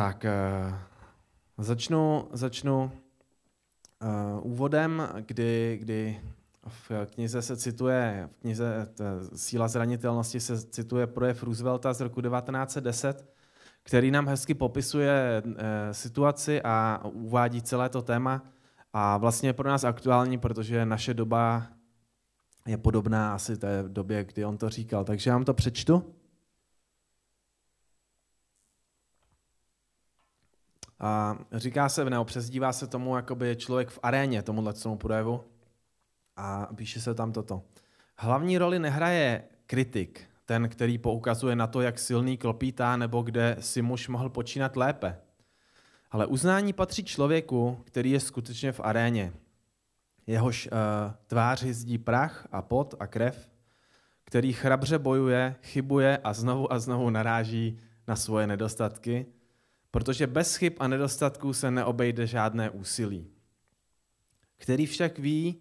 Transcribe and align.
Tak, 0.00 0.24
uh, 0.24 1.64
začnu, 1.64 2.28
začnu 2.32 2.92
uh, 4.02 4.52
úvodem, 4.52 5.08
kdy, 5.26 5.78
kdy 5.80 6.20
v 6.66 6.90
knize 7.14 7.42
se 7.42 7.56
cituje, 7.56 8.28
v 8.32 8.40
knize 8.40 8.88
Síla 9.34 9.68
zranitelnosti 9.68 10.40
se 10.40 10.62
cituje 10.62 11.06
projev 11.06 11.42
Roosevelta 11.42 11.92
z 11.92 12.00
roku 12.00 12.20
1910, 12.20 13.30
který 13.82 14.10
nám 14.10 14.28
hezky 14.28 14.54
popisuje 14.54 15.42
uh, 15.46 15.52
situaci 15.92 16.62
a 16.62 17.00
uvádí 17.04 17.62
celé 17.62 17.88
to 17.88 18.02
téma. 18.02 18.42
A 18.92 19.16
vlastně 19.16 19.48
je 19.48 19.52
pro 19.52 19.68
nás 19.68 19.84
aktuální, 19.84 20.38
protože 20.38 20.86
naše 20.86 21.14
doba 21.14 21.66
je 22.66 22.78
podobná 22.78 23.34
asi 23.34 23.56
té 23.56 23.84
době, 23.88 24.24
kdy 24.24 24.44
on 24.44 24.58
to 24.58 24.68
říkal. 24.68 25.04
Takže 25.04 25.30
já 25.30 25.36
vám 25.36 25.44
to 25.44 25.54
přečtu. 25.54 26.14
A 31.00 31.38
říká 31.52 31.88
se, 31.88 32.04
nebo 32.04 32.24
přezdívá 32.24 32.72
se 32.72 32.86
tomu, 32.86 33.16
jakoby 33.16 33.56
člověk 33.56 33.90
v 33.90 33.98
aréně, 34.02 34.42
tomuhle 34.42 34.72
tomu 34.72 34.96
projevu. 34.96 35.44
A 36.36 36.68
píše 36.74 37.00
se 37.00 37.14
tam 37.14 37.32
toto. 37.32 37.62
Hlavní 38.16 38.58
roli 38.58 38.78
nehraje 38.78 39.44
kritik, 39.66 40.24
ten, 40.44 40.68
který 40.68 40.98
poukazuje 40.98 41.56
na 41.56 41.66
to, 41.66 41.80
jak 41.80 41.98
silný 41.98 42.36
klopítá, 42.36 42.96
nebo 42.96 43.22
kde 43.22 43.56
si 43.60 43.82
muž 43.82 44.08
mohl 44.08 44.28
počínat 44.28 44.76
lépe. 44.76 45.18
Ale 46.10 46.26
uznání 46.26 46.72
patří 46.72 47.04
člověku, 47.04 47.80
který 47.84 48.10
je 48.10 48.20
skutečně 48.20 48.72
v 48.72 48.80
aréně. 48.80 49.32
Jehož 50.26 50.66
uh, 50.72 50.78
tvář 51.26 51.62
hyzdí 51.62 51.98
prach 51.98 52.48
a 52.52 52.62
pot 52.62 52.94
a 53.00 53.06
krev, 53.06 53.50
který 54.24 54.52
chrabře 54.52 54.98
bojuje, 54.98 55.56
chybuje 55.62 56.18
a 56.24 56.32
znovu 56.32 56.72
a 56.72 56.78
znovu 56.78 57.10
naráží 57.10 57.78
na 58.08 58.16
svoje 58.16 58.46
nedostatky– 58.46 59.26
protože 59.90 60.26
bez 60.26 60.56
chyb 60.56 60.72
a 60.78 60.88
nedostatků 60.88 61.52
se 61.52 61.70
neobejde 61.70 62.26
žádné 62.26 62.70
úsilí. 62.70 63.30
Který 64.56 64.86
však 64.86 65.18
ví, 65.18 65.60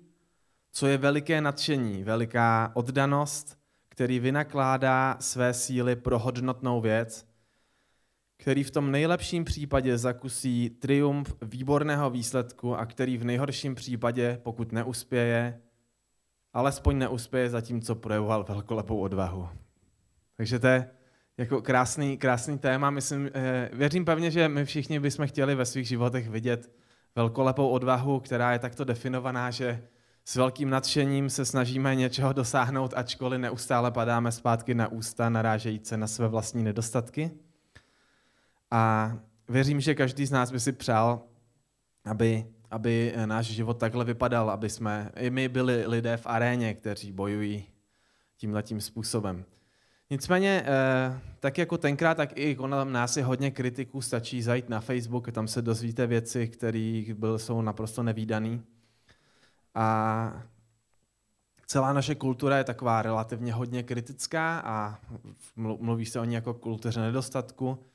co 0.71 0.87
je 0.87 0.97
veliké 0.97 1.41
nadšení, 1.41 2.03
veliká 2.03 2.71
oddanost, 2.73 3.59
který 3.89 4.19
vynakládá 4.19 5.17
své 5.19 5.53
síly 5.53 5.95
pro 5.95 6.19
hodnotnou 6.19 6.81
věc, 6.81 7.29
který 8.37 8.63
v 8.63 8.71
tom 8.71 8.91
nejlepším 8.91 9.45
případě 9.45 9.97
zakusí 9.97 10.69
triumf 10.69 11.33
výborného 11.41 12.09
výsledku 12.09 12.75
a 12.75 12.85
který 12.85 13.17
v 13.17 13.23
nejhorším 13.23 13.75
případě, 13.75 14.39
pokud 14.43 14.71
neuspěje, 14.71 15.61
alespoň 16.53 16.97
neuspěje 16.97 17.49
zatímco 17.49 17.95
projevoval 17.95 18.43
velkolepou 18.43 18.99
odvahu. 18.99 19.49
Takže 20.37 20.59
to 20.59 20.67
je 20.67 20.91
jako 21.39 21.61
krásný, 21.61 22.17
krásný 22.17 22.57
téma. 22.57 22.89
Myslím, 22.89 23.29
eh, 23.33 23.69
věřím 23.73 24.05
pevně, 24.05 24.31
že 24.31 24.49
my 24.49 24.65
všichni 24.65 24.99
bychom 24.99 25.27
chtěli 25.27 25.55
ve 25.55 25.65
svých 25.65 25.87
životech 25.87 26.29
vidět 26.29 26.71
velkolepou 27.15 27.69
odvahu, 27.69 28.19
která 28.19 28.53
je 28.53 28.59
takto 28.59 28.83
definovaná, 28.83 29.51
že 29.51 29.83
s 30.25 30.35
velkým 30.35 30.69
nadšením 30.69 31.29
se 31.29 31.45
snažíme 31.45 31.95
něčeho 31.95 32.33
dosáhnout, 32.33 32.93
ačkoliv 32.95 33.41
neustále 33.41 33.91
padáme 33.91 34.31
zpátky 34.31 34.73
na 34.73 34.87
ústa, 34.87 35.29
narážejíce 35.29 35.97
na 35.97 36.07
své 36.07 36.27
vlastní 36.27 36.63
nedostatky. 36.63 37.31
A 38.71 39.13
věřím, 39.49 39.81
že 39.81 39.95
každý 39.95 40.25
z 40.25 40.31
nás 40.31 40.51
by 40.51 40.59
si 40.59 40.71
přál, 40.71 41.21
aby, 42.05 42.45
aby 42.71 43.13
náš 43.25 43.45
život 43.45 43.77
takhle 43.77 44.05
vypadal, 44.05 44.49
aby 44.49 44.69
jsme 44.69 45.11
i 45.15 45.29
my 45.29 45.49
byli 45.49 45.87
lidé 45.87 46.17
v 46.17 46.27
aréně, 46.27 46.73
kteří 46.73 47.11
bojují 47.11 47.65
tímhletím 48.37 48.81
způsobem. 48.81 49.45
Nicméně, 50.11 50.63
eh, 50.65 51.19
tak 51.39 51.57
jako 51.57 51.77
tenkrát, 51.77 52.17
tak 52.17 52.37
i 52.37 52.55
kolem 52.55 52.91
nás 52.91 53.17
je 53.17 53.23
hodně 53.23 53.51
kritiků, 53.51 54.01
stačí 54.01 54.41
zajít 54.41 54.69
na 54.69 54.79
Facebook, 54.79 55.31
tam 55.31 55.47
se 55.47 55.61
dozvíte 55.61 56.07
věci, 56.07 56.47
které 56.47 57.03
jsou 57.37 57.61
naprosto 57.61 58.03
nevýdaný. 58.03 58.61
A 59.75 60.43
celá 61.67 61.93
naše 61.93 62.15
kultura 62.15 62.57
je 62.57 62.63
taková 62.63 63.01
relativně 63.01 63.53
hodně 63.53 63.83
kritická 63.83 64.59
a 64.59 64.99
mluví 65.55 66.05
se 66.05 66.19
o 66.19 66.23
ní 66.23 66.33
jako 66.33 66.53
kultuře 66.53 66.99
nedostatku. 66.99 67.85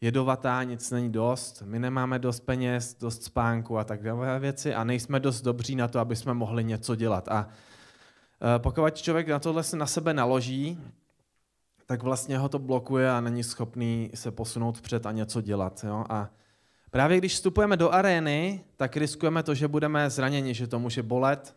Jedovatá, 0.00 0.62
nic 0.62 0.90
není 0.90 1.12
dost, 1.12 1.62
my 1.66 1.78
nemáme 1.78 2.18
dost 2.18 2.40
peněz, 2.40 2.94
dost 2.94 3.22
spánku 3.22 3.78
a 3.78 3.84
tak 3.84 4.02
dále 4.02 4.38
věci 4.38 4.74
a 4.74 4.84
nejsme 4.84 5.20
dost 5.20 5.42
dobří 5.42 5.76
na 5.76 5.88
to, 5.88 5.98
aby 5.98 6.16
jsme 6.16 6.34
mohli 6.34 6.64
něco 6.64 6.94
dělat. 6.94 7.28
A 7.28 7.48
eh, 7.48 8.58
pokud 8.58 8.94
člověk 8.96 9.28
na 9.28 9.38
tohle 9.38 9.62
se 9.62 9.76
na 9.76 9.86
sebe 9.86 10.14
naloží, 10.14 10.78
tak 11.86 12.02
vlastně 12.02 12.38
ho 12.38 12.48
to 12.48 12.58
blokuje 12.58 13.10
a 13.10 13.20
není 13.20 13.44
schopný 13.44 14.10
se 14.14 14.30
posunout 14.30 14.80
před 14.80 15.06
a 15.06 15.12
něco 15.12 15.40
dělat. 15.40 15.84
Jo? 15.88 16.04
A 16.08 16.30
právě 16.90 17.18
když 17.18 17.34
vstupujeme 17.34 17.76
do 17.76 17.90
arény, 17.90 18.64
tak 18.76 18.96
riskujeme 18.96 19.42
to, 19.42 19.54
že 19.54 19.68
budeme 19.68 20.10
zraněni, 20.10 20.54
že 20.54 20.66
to 20.66 20.78
může 20.78 21.02
bolet. 21.02 21.56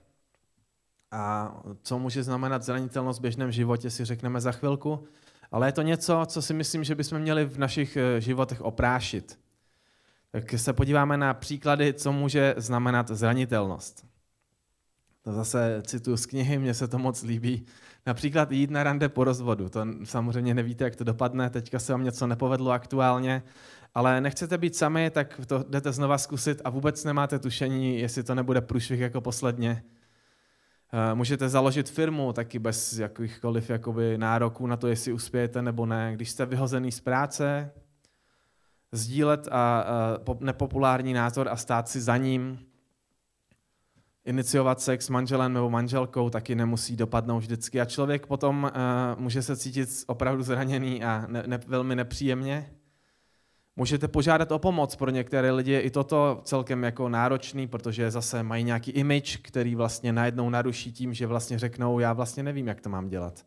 A 1.12 1.54
co 1.84 2.00
může 2.00 2.24
znamenat 2.24 2.64
zranitelnost 2.64 3.20
v 3.20 3.22
běžném 3.22 3.52
životě, 3.52 3.90
si 3.90 4.06
řekneme 4.06 4.42
za 4.42 4.52
chvilku. 4.52 5.04
Ale 5.52 5.68
je 5.68 5.72
to 5.72 5.82
něco, 5.82 6.22
co 6.26 6.42
si 6.42 6.54
myslím, 6.54 6.84
že 6.84 6.96
bychom 6.96 7.20
měli 7.20 7.46
v 7.46 7.58
našich 7.58 7.98
eh, 7.98 8.22
životech 8.22 8.62
oprášit. 8.62 9.40
Tak 10.32 10.54
se 10.58 10.74
podíváme 10.74 11.18
na 11.18 11.34
příklady, 11.34 11.94
co 11.94 12.12
může 12.12 12.56
znamenat 12.58 13.08
zranitelnost. 13.08 14.09
To 15.24 15.34
zase 15.34 15.82
cituji 15.86 16.18
z 16.18 16.26
knihy, 16.26 16.60
mně 16.60 16.74
se 16.74 16.88
to 16.88 17.00
moc 17.00 17.24
líbí. 17.24 17.66
Například 18.06 18.52
jít 18.52 18.72
na 18.72 18.84
rande 18.84 19.10
po 19.10 19.24
rozvodu. 19.24 19.70
To 19.70 19.86
samozřejmě 20.04 20.54
nevíte, 20.54 20.84
jak 20.84 20.96
to 20.96 21.04
dopadne, 21.04 21.50
teďka 21.50 21.80
se 21.80 21.92
vám 21.92 22.04
něco 22.04 22.28
nepovedlo 22.28 22.72
aktuálně, 22.72 23.44
ale 23.96 24.22
nechcete 24.22 24.58
být 24.58 24.76
sami, 24.76 25.10
tak 25.10 25.42
to 25.48 25.66
jdete 25.70 25.92
znova 25.92 26.18
zkusit 26.18 26.62
a 26.64 26.70
vůbec 26.70 27.04
nemáte 27.04 27.40
tušení, 27.40 28.00
jestli 28.00 28.24
to 28.24 28.36
nebude 28.36 28.62
průšvih 28.62 29.00
jako 29.00 29.22
posledně. 29.22 29.84
Eh, 30.94 31.16
můžete 31.16 31.50
založit 31.50 31.90
firmu 31.90 32.34
taky 32.34 32.60
bez 32.60 33.00
jakýchkoliv 33.00 33.70
jakoby 33.70 34.18
nároků 34.18 34.68
na 34.68 34.78
to, 34.78 34.88
jestli 34.88 35.14
uspějete 35.14 35.62
nebo 35.62 35.86
ne. 35.86 36.12
Když 36.14 36.30
jste 36.30 36.46
vyhozený 36.46 36.92
z 36.92 37.00
práce, 37.00 37.72
sdílet 38.92 39.48
a, 39.48 39.52
a 39.52 39.86
nepopulární 40.40 41.14
názor 41.14 41.50
a 41.50 41.56
stát 41.56 41.90
si 41.90 42.02
za 42.02 42.18
ním, 42.18 42.60
iniciovat 44.30 44.82
sex 44.82 45.06
s 45.06 45.10
manželem 45.10 45.54
nebo 45.54 45.70
manželkou 45.70 46.30
taky 46.30 46.56
nemusí 46.56 46.96
dopadnout 46.96 47.40
vždycky. 47.40 47.82
A 47.82 47.86
člověk 47.86 48.26
potom 48.26 48.64
uh, 48.64 49.22
může 49.22 49.42
se 49.42 49.58
cítit 49.58 49.90
opravdu 50.08 50.44
zraněný 50.44 51.04
a 51.04 51.26
ne, 51.28 51.44
ne, 51.48 51.60
velmi 51.68 51.96
nepříjemně. 51.96 52.72
Můžete 53.76 54.08
požádat 54.08 54.52
o 54.52 54.60
pomoc. 54.60 54.96
Pro 54.96 55.10
některé 55.10 55.52
lidi 55.52 55.78
i 55.78 55.90
toto 55.90 56.42
celkem 56.44 56.84
jako 56.84 57.10
náročný, 57.10 57.68
protože 57.68 58.12
zase 58.12 58.44
mají 58.44 58.64
nějaký 58.64 58.92
image, 58.92 59.38
který 59.38 59.76
vlastně 59.76 60.14
najednou 60.14 60.50
naruší 60.50 60.92
tím, 60.92 61.14
že 61.14 61.28
vlastně 61.28 61.60
řeknou, 61.60 62.00
já 62.00 62.14
vlastně 62.14 62.44
nevím, 62.44 62.68
jak 62.68 62.82
to 62.82 62.90
mám 62.90 63.10
dělat. 63.10 63.46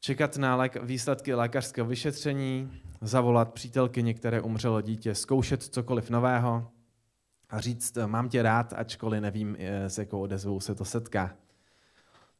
Čekat 0.00 0.36
na 0.36 0.58
lék- 0.58 0.84
výsledky 0.84 1.34
lékařského 1.34 1.88
vyšetření, 1.88 2.70
zavolat 3.00 3.52
přítelkyni, 3.52 4.14
které 4.14 4.40
umřelo 4.40 4.80
dítě, 4.80 5.14
zkoušet 5.14 5.62
cokoliv 5.62 6.10
nového, 6.10 6.70
a 7.50 7.60
říct, 7.60 7.98
mám 8.06 8.28
tě 8.28 8.42
rád, 8.42 8.72
ačkoliv 8.76 9.20
nevím, 9.20 9.56
eh, 9.58 9.90
s 9.90 9.98
jakou 9.98 10.20
odezvou 10.20 10.60
se 10.60 10.74
to 10.74 10.84
setká. 10.84 11.34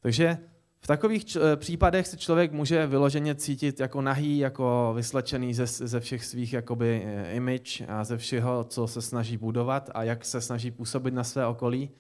Takže 0.01 0.39
v 0.81 0.87
takových 0.87 1.37
eh, 1.37 1.57
případech 1.57 2.07
se 2.07 2.17
člověk 2.17 2.53
může 2.53 2.87
vyloženě 2.87 3.35
cítit 3.35 3.81
jako 3.81 4.01
nahý, 4.01 4.39
jako 4.39 4.93
vyslečený 4.97 5.55
ze, 5.55 5.67
ze 5.67 6.01
všech 6.01 6.25
svých 6.25 6.53
jakoby, 6.53 7.03
eh, 7.07 7.33
image 7.33 7.83
a 7.89 8.05
ze 8.05 8.17
všeho, 8.17 8.65
co 8.65 8.87
se 8.87 9.03
snaží 9.03 9.37
budovat 9.37 9.91
a 9.95 10.03
jak 10.03 10.25
se 10.25 10.41
snaží 10.41 10.71
působit 10.71 11.15
na 11.15 11.25
své 11.25 11.47
okolí. 11.47 11.91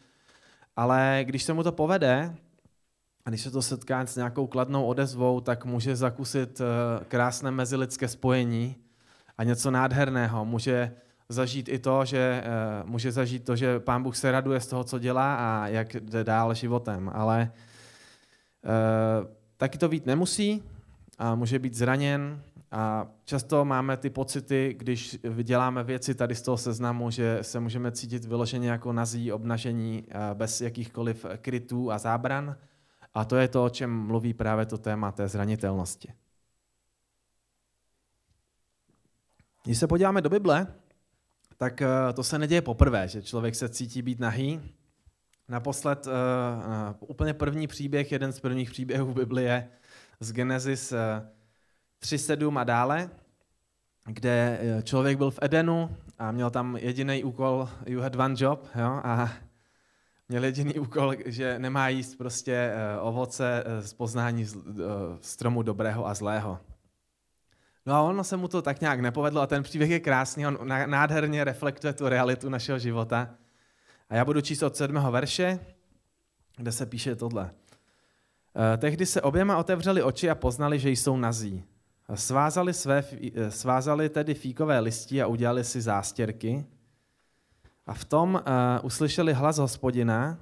Ale 0.76 1.20
když 1.24 1.42
se 1.42 1.52
mu 1.52 1.62
to 1.62 1.72
povede, 1.72 2.36
a 3.24 3.30
když 3.30 3.40
se 3.40 3.50
to 3.50 3.62
setká 3.62 4.06
s 4.06 4.16
nějakou 4.16 4.46
kladnou 4.46 4.86
odezvou, 4.86 5.40
tak 5.40 5.64
může 5.64 5.96
zakusit 5.96 6.60
krásné 7.08 7.50
mezilidské 7.50 8.08
spojení 8.08 8.76
a 9.38 9.44
něco 9.44 9.70
nádherného. 9.70 10.44
Může 10.44 10.92
zažít 11.28 11.68
i 11.68 11.78
to, 11.78 12.04
že 12.04 12.44
uh, 12.82 12.90
může 12.90 13.12
zažít 13.12 13.44
to, 13.44 13.56
že 13.56 13.80
pán 13.80 14.02
Bůh 14.02 14.16
se 14.16 14.32
raduje 14.32 14.60
z 14.60 14.66
toho, 14.66 14.84
co 14.84 14.98
dělá 14.98 15.34
a 15.34 15.68
jak 15.68 15.94
jde 15.94 16.24
dál 16.24 16.54
životem. 16.54 17.10
Ale 17.14 17.52
uh, 18.62 19.28
taky 19.56 19.78
to 19.78 19.88
být 19.88 20.06
nemusí 20.06 20.62
a 21.18 21.34
může 21.34 21.58
být 21.58 21.74
zraněn 21.74 22.42
a 22.70 23.06
často 23.24 23.64
máme 23.64 23.96
ty 23.96 24.10
pocity, 24.10 24.74
když 24.78 25.18
děláme 25.42 25.84
věci 25.84 26.14
tady 26.14 26.34
z 26.34 26.42
toho 26.42 26.56
seznamu, 26.56 27.10
že 27.10 27.38
se 27.42 27.60
můžeme 27.60 27.92
cítit 27.92 28.24
vyloženě 28.24 28.70
jako 28.70 28.92
nazí, 28.92 29.32
obnažení 29.32 30.06
bez 30.34 30.60
jakýchkoliv 30.60 31.26
krytů 31.36 31.92
a 31.92 31.98
zábran. 31.98 32.56
A 33.14 33.24
to 33.24 33.36
je 33.36 33.48
to, 33.48 33.64
o 33.64 33.70
čem 33.70 33.90
mluví 33.90 34.34
právě 34.34 34.66
to 34.66 34.78
téma 34.78 35.12
té 35.12 35.28
zranitelnosti. 35.28 36.12
Když 39.64 39.78
se 39.78 39.86
podíváme 39.86 40.20
do 40.20 40.30
Bible, 40.30 40.66
tak 41.56 41.82
eh, 41.82 41.88
to 42.14 42.22
se 42.22 42.38
neděje 42.38 42.62
poprvé, 42.62 43.08
že 43.08 43.22
člověk 43.22 43.54
se 43.54 43.68
cítí 43.68 44.02
být 44.02 44.20
nahý. 44.20 44.60
Naposled 45.48 46.06
uh, 46.06 46.12
uh, 46.12 47.10
úplně 47.10 47.34
první 47.34 47.66
příběh, 47.66 48.12
jeden 48.12 48.32
z 48.32 48.40
prvních 48.40 48.70
příběhů 48.70 49.14
je 49.40 49.68
z 50.20 50.32
Genesis 50.32 50.92
uh, 50.92 50.98
3.7 52.02 52.58
a 52.58 52.64
dále. 52.64 53.10
kde 54.06 54.58
eh, 54.60 54.82
člověk 54.82 55.18
byl 55.18 55.30
v 55.30 55.38
Edenu 55.42 55.96
a 56.18 56.32
měl 56.32 56.50
tam 56.50 56.76
jediný 56.76 57.24
úkol, 57.24 57.68
you 57.86 58.00
had 58.00 58.16
one 58.16 58.34
job, 58.38 58.68
jo, 58.74 59.00
a 59.04 59.32
měl 60.28 60.44
jediný 60.44 60.74
úkol, 60.74 61.14
že 61.26 61.58
nemá 61.58 61.88
jíst 61.88 62.16
prostě 62.16 62.52
eh, 62.52 63.00
ovoce 63.00 63.64
z 63.80 63.92
poznání 63.94 64.46
stromu 65.20 65.62
dobrého 65.62 66.06
a 66.06 66.14
zlého. 66.14 66.58
No 67.86 67.94
a 67.94 68.02
ono 68.02 68.24
se 68.24 68.36
mu 68.36 68.48
to 68.48 68.62
tak 68.62 68.80
nějak 68.80 69.00
nepovedlo 69.00 69.40
a 69.40 69.46
ten 69.46 69.62
příběh 69.62 69.90
je 69.90 70.00
krásný, 70.00 70.46
on 70.46 70.58
nádherně 70.86 71.44
reflektuje 71.44 71.92
tu 71.92 72.08
realitu 72.08 72.48
našeho 72.48 72.78
života. 72.78 73.30
A 74.08 74.14
já 74.14 74.24
budu 74.24 74.40
číst 74.40 74.62
od 74.62 74.76
sedmého 74.76 75.12
verše, 75.12 75.58
kde 76.56 76.72
se 76.72 76.86
píše 76.86 77.16
tohle. 77.16 77.50
Eh, 78.74 78.76
tehdy 78.76 79.06
se 79.06 79.22
oběma 79.22 79.56
otevřeli 79.56 80.02
oči 80.02 80.30
a 80.30 80.34
poznali, 80.34 80.78
že 80.78 80.90
jsou 80.90 81.16
nazí. 81.16 81.64
Svázali, 82.14 82.74
své, 82.74 83.04
eh, 83.34 83.50
svázali 83.50 84.08
tedy 84.08 84.34
fíkové 84.34 84.78
listí 84.78 85.22
a 85.22 85.26
udělali 85.26 85.64
si 85.64 85.80
zástěrky. 85.80 86.66
A 87.86 87.94
v 87.94 88.04
tom 88.04 88.34
uh, 88.34 88.40
uslyšeli 88.82 89.32
hlas 89.32 89.58
hospodina, 89.58 90.38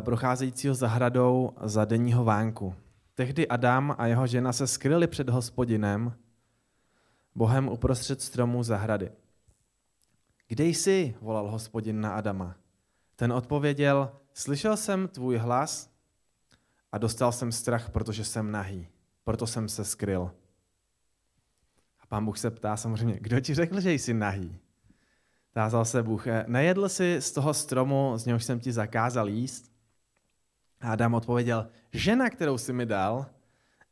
procházejícího 0.00 0.74
zahradou 0.74 1.52
za 1.62 1.84
denního 1.84 2.24
vánku. 2.24 2.74
Tehdy 3.14 3.48
Adam 3.48 3.94
a 3.98 4.06
jeho 4.06 4.26
žena 4.26 4.52
se 4.52 4.66
skryli 4.66 5.06
před 5.06 5.28
hospodinem, 5.28 6.14
Bohem 7.34 7.68
uprostřed 7.68 8.22
stromů 8.22 8.62
zahrady. 8.62 9.10
Kde 10.48 10.64
jsi? 10.64 11.14
volal 11.20 11.50
hospodin 11.50 12.00
na 12.00 12.14
Adama. 12.14 12.56
Ten 13.16 13.32
odpověděl, 13.32 14.12
slyšel 14.34 14.76
jsem 14.76 15.08
tvůj 15.08 15.36
hlas 15.36 15.90
a 16.92 16.98
dostal 16.98 17.32
jsem 17.32 17.52
strach, 17.52 17.90
protože 17.90 18.24
jsem 18.24 18.50
nahý. 18.50 18.88
Proto 19.24 19.46
jsem 19.46 19.68
se 19.68 19.84
skryl. 19.84 20.30
A 22.00 22.06
pán 22.06 22.24
Bůh 22.24 22.38
se 22.38 22.50
ptá 22.50 22.76
samozřejmě, 22.76 23.18
kdo 23.20 23.40
ti 23.40 23.54
řekl, 23.54 23.80
že 23.80 23.92
jsi 23.92 24.14
nahý? 24.14 24.58
Tázal 25.52 25.84
se 25.84 26.02
Bůh, 26.02 26.24
nejedl 26.46 26.88
jsi 26.88 27.16
z 27.20 27.32
toho 27.32 27.54
stromu, 27.54 28.12
z 28.16 28.26
něhož 28.26 28.44
jsem 28.44 28.60
ti 28.60 28.72
zakázal 28.72 29.28
jíst? 29.28 29.69
A 30.80 30.92
Adam 30.92 31.14
odpověděl, 31.14 31.66
žena, 31.92 32.30
kterou 32.30 32.58
jsi 32.58 32.72
mi 32.72 32.86
dal, 32.86 33.26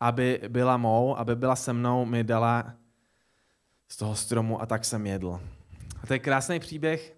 aby 0.00 0.40
byla 0.49 0.76
mou, 0.76 1.19
aby 1.19 1.37
byla 1.37 1.56
se 1.56 1.73
mnou, 1.73 2.05
mi 2.05 2.25
dala 2.25 2.75
z 3.88 3.96
toho 3.96 4.17
stromu 4.17 4.62
a 4.62 4.67
tak 4.67 4.85
jsem 4.85 5.06
jedl. 5.06 5.40
A 6.02 6.06
to 6.06 6.12
je 6.12 6.19
krásný 6.19 6.61
příběh, 6.61 7.17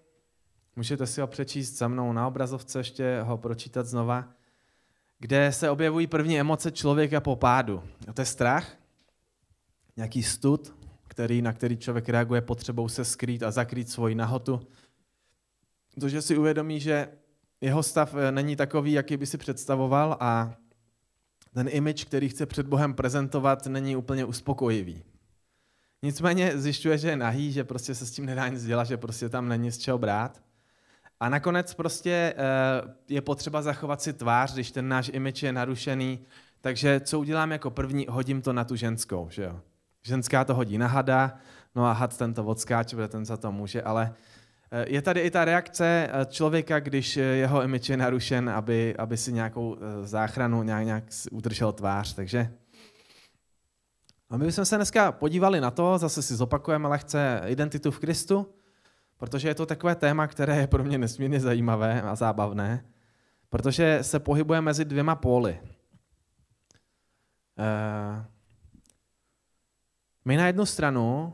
můžete 0.75 1.07
si 1.07 1.21
ho 1.21 1.27
přečíst 1.27 1.77
za 1.77 1.87
mnou 1.87 2.13
na 2.13 2.27
obrazovce, 2.27 2.79
ještě 2.79 3.21
ho 3.21 3.37
pročítat 3.37 3.85
znova, 3.85 4.27
kde 5.19 5.51
se 5.51 5.69
objevují 5.69 6.07
první 6.07 6.39
emoce 6.39 6.71
člověka 6.71 7.19
po 7.19 7.35
pádu. 7.35 7.83
A 8.07 8.13
to 8.13 8.21
je 8.21 8.25
strach, 8.25 8.77
nějaký 9.97 10.23
stud, 10.23 10.75
který, 11.07 11.41
na 11.41 11.53
který 11.53 11.77
člověk 11.77 12.09
reaguje 12.09 12.41
potřebou 12.41 12.89
se 12.89 13.05
skrýt 13.05 13.43
a 13.43 13.51
zakrýt 13.51 13.89
svoji 13.89 14.15
nahotu. 14.15 14.67
To, 15.99 16.09
že 16.09 16.21
si 16.21 16.37
uvědomí, 16.37 16.79
že 16.79 17.07
jeho 17.61 17.83
stav 17.83 18.15
eh, 18.15 18.31
není 18.31 18.55
takový, 18.55 18.91
jaký 18.91 19.17
by 19.17 19.25
si 19.25 19.37
představoval 19.37 20.17
a 20.19 20.53
ten 21.53 21.67
image, 21.71 22.05
který 22.05 22.29
chce 22.29 22.45
před 22.45 22.67
Bohem 22.67 22.93
prezentovat, 22.93 23.67
není 23.67 23.95
úplně 23.95 24.25
uspokojivý. 24.25 25.03
Nicméně 26.03 26.57
zjišťuje, 26.57 26.97
že 26.97 27.09
je 27.09 27.17
nahý, 27.17 27.51
že 27.51 27.63
prostě 27.63 27.95
se 27.95 28.05
s 28.05 28.11
tím 28.11 28.25
nedá 28.25 28.47
nic 28.47 28.65
dělat, 28.65 28.83
že 28.83 28.97
prostě 28.97 29.29
tam 29.29 29.47
není 29.47 29.71
z 29.71 29.77
čeho 29.77 29.97
brát. 29.97 30.41
A 31.19 31.29
nakonec 31.29 31.73
prostě 31.73 32.33
eh, 32.37 32.93
je 33.09 33.21
potřeba 33.21 33.61
zachovat 33.61 34.01
si 34.01 34.13
tvář, 34.13 34.53
když 34.53 34.71
ten 34.71 34.87
náš 34.87 35.11
image 35.13 35.43
je 35.43 35.53
narušený. 35.53 36.19
Takže 36.61 36.99
co 36.99 37.19
udělám 37.19 37.51
jako 37.51 37.71
první? 37.71 38.05
Hodím 38.09 38.41
to 38.41 38.53
na 38.53 38.63
tu 38.63 38.75
ženskou, 38.75 39.27
že 39.29 39.43
jo. 39.43 39.61
Ženská 40.03 40.45
to 40.45 40.55
hodí 40.55 40.77
na 40.77 40.87
hada, 40.87 41.37
no 41.75 41.85
a 41.85 41.91
had 41.91 42.17
ten 42.17 42.33
to 42.33 42.45
odskáče, 42.45 42.95
protože 42.95 43.07
ten 43.07 43.25
za 43.25 43.37
to 43.37 43.51
může, 43.51 43.81
ale 43.81 44.13
je 44.87 45.01
tady 45.01 45.21
i 45.21 45.31
ta 45.31 45.45
reakce 45.45 46.09
eh, 46.11 46.25
člověka, 46.25 46.79
když 46.79 47.17
eh, 47.17 47.21
jeho 47.21 47.63
image 47.63 47.89
je 47.89 47.97
narušen, 47.97 48.49
aby, 48.49 48.95
aby 48.97 49.17
si 49.17 49.33
nějakou 49.33 49.77
záchranu 50.03 50.63
nějak, 50.63 50.85
nějak 50.85 51.03
udržel 51.31 51.71
tvář. 51.71 52.13
Takže 52.13 52.53
a 54.29 54.37
my 54.37 54.45
bychom 54.45 54.65
se 54.65 54.75
dneska 54.75 55.11
podívali 55.11 55.61
na 55.61 55.71
to, 55.71 55.97
zase 55.97 56.21
si 56.21 56.35
zopakujeme 56.35 56.87
lehce 56.87 57.41
identitu 57.45 57.91
v 57.91 57.99
Kristu, 57.99 58.53
protože 59.17 59.47
je 59.47 59.55
to 59.55 59.65
takové 59.65 59.95
téma, 59.95 60.27
které 60.27 60.57
je 60.57 60.67
pro 60.67 60.83
mě 60.83 60.97
nesmírně 60.97 61.39
zajímavé 61.39 62.01
a 62.01 62.15
zábavné, 62.15 62.85
protože 63.49 63.99
se 64.01 64.19
pohybuje 64.19 64.61
mezi 64.61 64.85
dvěma 64.85 65.15
póly. 65.15 65.59
My 70.25 70.37
na 70.37 70.47
jednu 70.47 70.65
stranu 70.65 71.33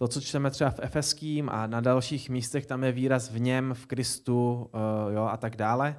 to, 0.00 0.08
co 0.08 0.20
čteme 0.20 0.50
třeba 0.50 0.70
v 0.70 0.80
Efeským 0.82 1.48
a 1.48 1.66
na 1.66 1.80
dalších 1.80 2.30
místech, 2.30 2.66
tam 2.66 2.84
je 2.84 2.92
výraz 2.92 3.30
v 3.30 3.40
něm, 3.40 3.74
v 3.74 3.86
Kristu 3.86 4.70
uh, 4.74 5.14
jo, 5.14 5.22
a 5.24 5.36
tak 5.36 5.56
dále, 5.56 5.96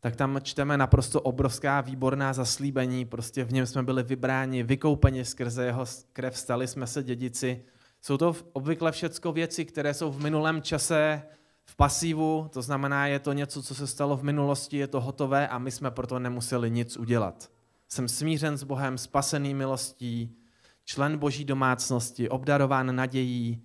tak 0.00 0.16
tam 0.16 0.38
čteme 0.42 0.78
naprosto 0.78 1.20
obrovská, 1.20 1.80
výborná 1.80 2.32
zaslíbení, 2.32 3.04
prostě 3.04 3.44
v 3.44 3.52
něm 3.52 3.66
jsme 3.66 3.82
byli 3.82 4.02
vybráni, 4.02 4.62
vykoupeni 4.62 5.24
skrze 5.24 5.64
jeho 5.64 5.84
krev, 6.12 6.38
stali 6.38 6.68
jsme 6.68 6.86
se 6.86 7.02
dědici. 7.02 7.64
Jsou 8.00 8.16
to 8.16 8.36
obvykle 8.52 8.92
všecko 8.92 9.32
věci, 9.32 9.64
které 9.64 9.94
jsou 9.94 10.10
v 10.10 10.22
minulém 10.22 10.62
čase 10.62 11.22
v 11.64 11.76
pasívu, 11.76 12.48
to 12.52 12.62
znamená, 12.62 13.06
je 13.06 13.18
to 13.18 13.32
něco, 13.32 13.62
co 13.62 13.74
se 13.74 13.86
stalo 13.86 14.16
v 14.16 14.22
minulosti, 14.22 14.76
je 14.76 14.86
to 14.86 15.00
hotové 15.00 15.48
a 15.48 15.58
my 15.58 15.70
jsme 15.70 15.90
proto 15.90 16.18
nemuseli 16.18 16.70
nic 16.70 16.96
udělat. 16.96 17.50
Jsem 17.88 18.08
smířen 18.08 18.58
s 18.58 18.64
Bohem, 18.64 18.98
spasený 18.98 19.54
milostí, 19.54 20.36
člen 20.84 21.18
boží 21.18 21.44
domácnosti, 21.44 22.28
obdarován 22.28 22.96
nadějí 22.96 23.62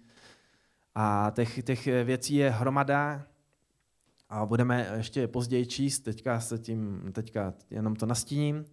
a 0.96 1.31
těch, 1.36 1.64
těch 1.64 1.86
věcí 1.86 2.36
je 2.36 2.50
hromada 2.50 3.24
a 4.30 4.46
budeme 4.46 4.92
ještě 4.98 5.28
později 5.28 5.66
číst, 5.66 6.00
teďka, 6.00 6.40
se 6.40 6.58
tím, 6.58 7.12
teďka 7.12 7.54
jenom 7.69 7.96
to 7.96 8.06
nastíním. 8.06 8.66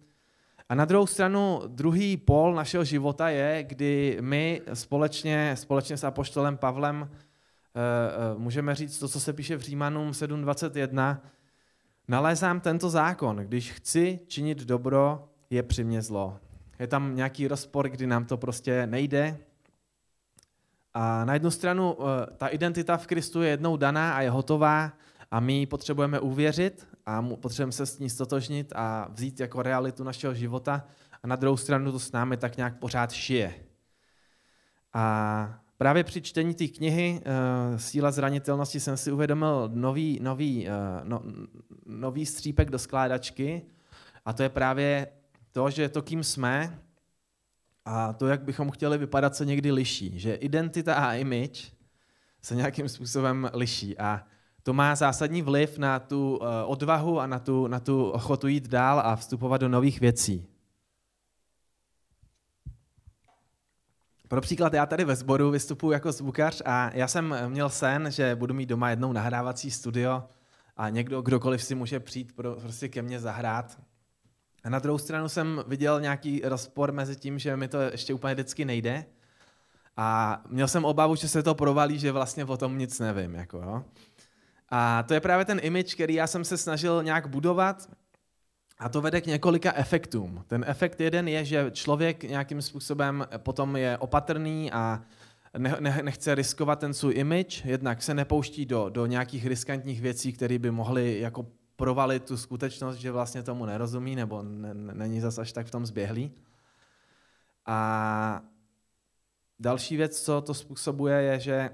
A 0.69 0.75
na 0.75 0.85
druhou 0.85 1.07
stranu, 1.07 1.61
druhý 1.67 2.17
pol 2.17 2.55
našeho 2.55 2.83
života 2.83 3.29
je, 3.29 3.63
kdy 3.63 4.17
my 4.21 4.61
společně, 4.73 5.55
společně 5.55 5.97
s 5.97 6.03
apoštolem 6.03 6.57
Pavlem 6.57 7.09
eh, 7.11 7.15
eh, 7.75 8.37
můžeme 8.37 8.75
říct 8.75 8.99
to, 8.99 9.07
co 9.07 9.19
se 9.19 9.33
píše 9.33 9.57
v 9.57 9.61
Římanům 9.61 10.11
7.21, 10.11 11.17
nalézám 12.07 12.59
tento 12.59 12.89
zákon, 12.89 13.37
když 13.37 13.71
chci 13.71 14.19
činit 14.27 14.63
dobro, 14.63 15.29
je 15.49 15.63
při 15.63 15.83
mě 15.83 16.01
zlo. 16.01 16.39
Je 16.79 16.87
tam 16.87 17.15
nějaký 17.15 17.47
rozpor, 17.47 17.89
kdy 17.89 18.07
nám 18.07 18.25
to 18.25 18.37
prostě 18.37 18.87
nejde. 18.87 19.37
A 20.93 21.25
na 21.25 21.33
jednu 21.33 21.51
stranu 21.51 21.97
eh, 21.99 22.27
ta 22.37 22.47
identita 22.47 22.97
v 22.97 23.07
Kristu 23.07 23.41
je 23.41 23.49
jednou 23.49 23.77
daná 23.77 24.15
a 24.15 24.21
je 24.21 24.29
hotová 24.29 24.93
a 25.31 25.39
my 25.39 25.65
potřebujeme 25.65 26.19
uvěřit 26.19 26.87
a 27.05 27.21
potřebujeme 27.21 27.71
se 27.71 27.85
s 27.85 27.99
ní 27.99 28.09
stotožnit 28.09 28.73
a 28.75 29.07
vzít 29.11 29.39
jako 29.39 29.61
realitu 29.61 30.03
našeho 30.03 30.33
života. 30.33 30.87
A 31.23 31.27
na 31.27 31.35
druhou 31.35 31.57
stranu 31.57 31.91
to 31.91 31.99
s 31.99 32.11
námi 32.11 32.37
tak 32.37 32.57
nějak 32.57 32.79
pořád 32.79 33.11
šije. 33.11 33.53
A 34.93 35.59
právě 35.77 36.03
při 36.03 36.21
čtení 36.21 36.53
té 36.53 36.67
knihy 36.67 37.21
uh, 37.21 37.77
Síla 37.77 38.11
zranitelnosti 38.11 38.79
jsem 38.79 38.97
si 38.97 39.11
uvědomil 39.11 39.69
nový, 39.73 40.19
nový, 40.21 40.67
uh, 40.67 40.73
no, 41.03 41.21
nový 41.85 42.25
střípek 42.25 42.69
do 42.69 42.79
skládačky 42.79 43.61
a 44.25 44.33
to 44.33 44.43
je 44.43 44.49
právě 44.49 45.07
to, 45.55 45.69
že 45.69 45.89
to, 45.89 46.01
kým 46.01 46.23
jsme 46.23 46.79
a 47.85 48.13
to, 48.13 48.27
jak 48.27 48.43
bychom 48.43 48.71
chtěli 48.71 48.97
vypadat, 48.97 49.35
se 49.35 49.45
někdy 49.45 49.71
liší. 49.71 50.19
Že 50.19 50.35
identita 50.35 50.95
a 50.95 51.13
image 51.13 51.71
se 52.41 52.55
nějakým 52.55 52.89
způsobem 52.89 53.49
liší 53.53 53.97
a 53.97 54.23
to 54.63 54.73
má 54.73 54.95
zásadní 54.95 55.41
vliv 55.41 55.77
na 55.77 55.99
tu 55.99 56.39
eh, 56.41 56.63
odvahu 56.63 57.19
a 57.19 57.27
na 57.27 57.39
tu, 57.39 57.67
na 57.67 57.79
tu 57.79 58.09
ochotu 58.09 58.47
jít 58.47 58.67
dál 58.67 58.99
a 58.99 59.15
vstupovat 59.15 59.61
do 59.61 59.69
nových 59.69 59.99
věcí. 59.99 60.47
Pro 64.27 64.41
příklad, 64.41 64.73
já 64.73 64.85
tady 64.85 65.05
ve 65.05 65.15
sboru 65.15 65.51
vystupuji 65.51 65.91
jako 65.91 66.11
zvukař 66.11 66.61
a 66.65 66.91
já 66.93 67.07
jsem 67.07 67.35
měl 67.47 67.69
sen, 67.69 68.11
že 68.11 68.35
budu 68.35 68.53
mít 68.53 68.69
doma 68.69 68.89
jednou 68.89 69.13
nahrávací 69.13 69.71
studio 69.71 70.23
a 70.77 70.89
někdo, 70.89 71.21
kdokoliv 71.21 71.63
si 71.63 71.75
může 71.75 71.99
přijít 71.99 72.35
prostě 72.35 72.89
ke 72.89 73.01
mně 73.01 73.19
zahrát. 73.19 73.84
A 74.65 74.69
na 74.69 74.79
druhou 74.79 74.97
stranu 74.97 75.29
jsem 75.29 75.63
viděl 75.67 76.01
nějaký 76.01 76.41
rozpor 76.43 76.91
mezi 76.91 77.15
tím, 77.15 77.39
že 77.39 77.57
mi 77.57 77.67
to 77.67 77.81
ještě 77.81 78.13
úplně 78.13 78.33
vždycky 78.33 78.65
nejde. 78.65 79.05
A 79.97 80.41
měl 80.49 80.67
jsem 80.67 80.85
obavu, 80.85 81.15
že 81.15 81.27
se 81.27 81.43
to 81.43 81.55
provalí, 81.55 81.99
že 81.99 82.11
vlastně 82.11 82.45
o 82.45 82.57
tom 82.57 82.77
nic 82.77 82.99
nevím. 82.99 83.35
Jako, 83.35 83.57
jo. 83.57 83.83
A 84.69 85.03
to 85.03 85.13
je 85.13 85.19
právě 85.19 85.45
ten 85.45 85.59
image, 85.63 85.93
který 85.93 86.13
já 86.13 86.27
jsem 86.27 86.43
se 86.43 86.57
snažil 86.57 87.03
nějak 87.03 87.27
budovat 87.27 87.89
a 88.79 88.89
to 88.89 89.01
vede 89.01 89.21
k 89.21 89.25
několika 89.25 89.73
efektům. 89.75 90.43
Ten 90.47 90.65
efekt 90.67 91.01
jeden 91.01 91.27
je, 91.27 91.45
že 91.45 91.71
člověk 91.71 92.23
nějakým 92.23 92.61
způsobem 92.61 93.27
potom 93.37 93.75
je 93.75 93.97
opatrný 93.97 94.71
a 94.71 95.01
ne, 95.57 95.77
ne, 95.79 95.99
nechce 96.03 96.35
riskovat 96.35 96.79
ten 96.79 96.93
svůj 96.93 97.13
image, 97.17 97.65
jednak 97.65 98.03
se 98.03 98.13
nepouští 98.13 98.65
do, 98.65 98.89
do 98.89 99.05
nějakých 99.05 99.45
riskantních 99.45 100.01
věcí, 100.01 100.33
které 100.33 100.59
by 100.59 100.71
mohly 100.71 101.19
jako 101.19 101.45
provalit 101.75 102.23
tu 102.23 102.37
skutečnost, 102.37 102.95
že 102.95 103.11
vlastně 103.11 103.43
tomu 103.43 103.65
nerozumí 103.65 104.15
nebo 104.15 104.43
není 104.93 105.21
zas 105.21 105.37
až 105.37 105.51
tak 105.51 105.67
v 105.67 105.71
tom 105.71 105.85
zběhlý. 105.85 106.31
A 107.65 108.41
další 109.59 109.97
věc, 109.97 110.21
co 110.21 110.41
to 110.41 110.53
způsobuje, 110.53 111.21
je, 111.21 111.39
že 111.39 111.69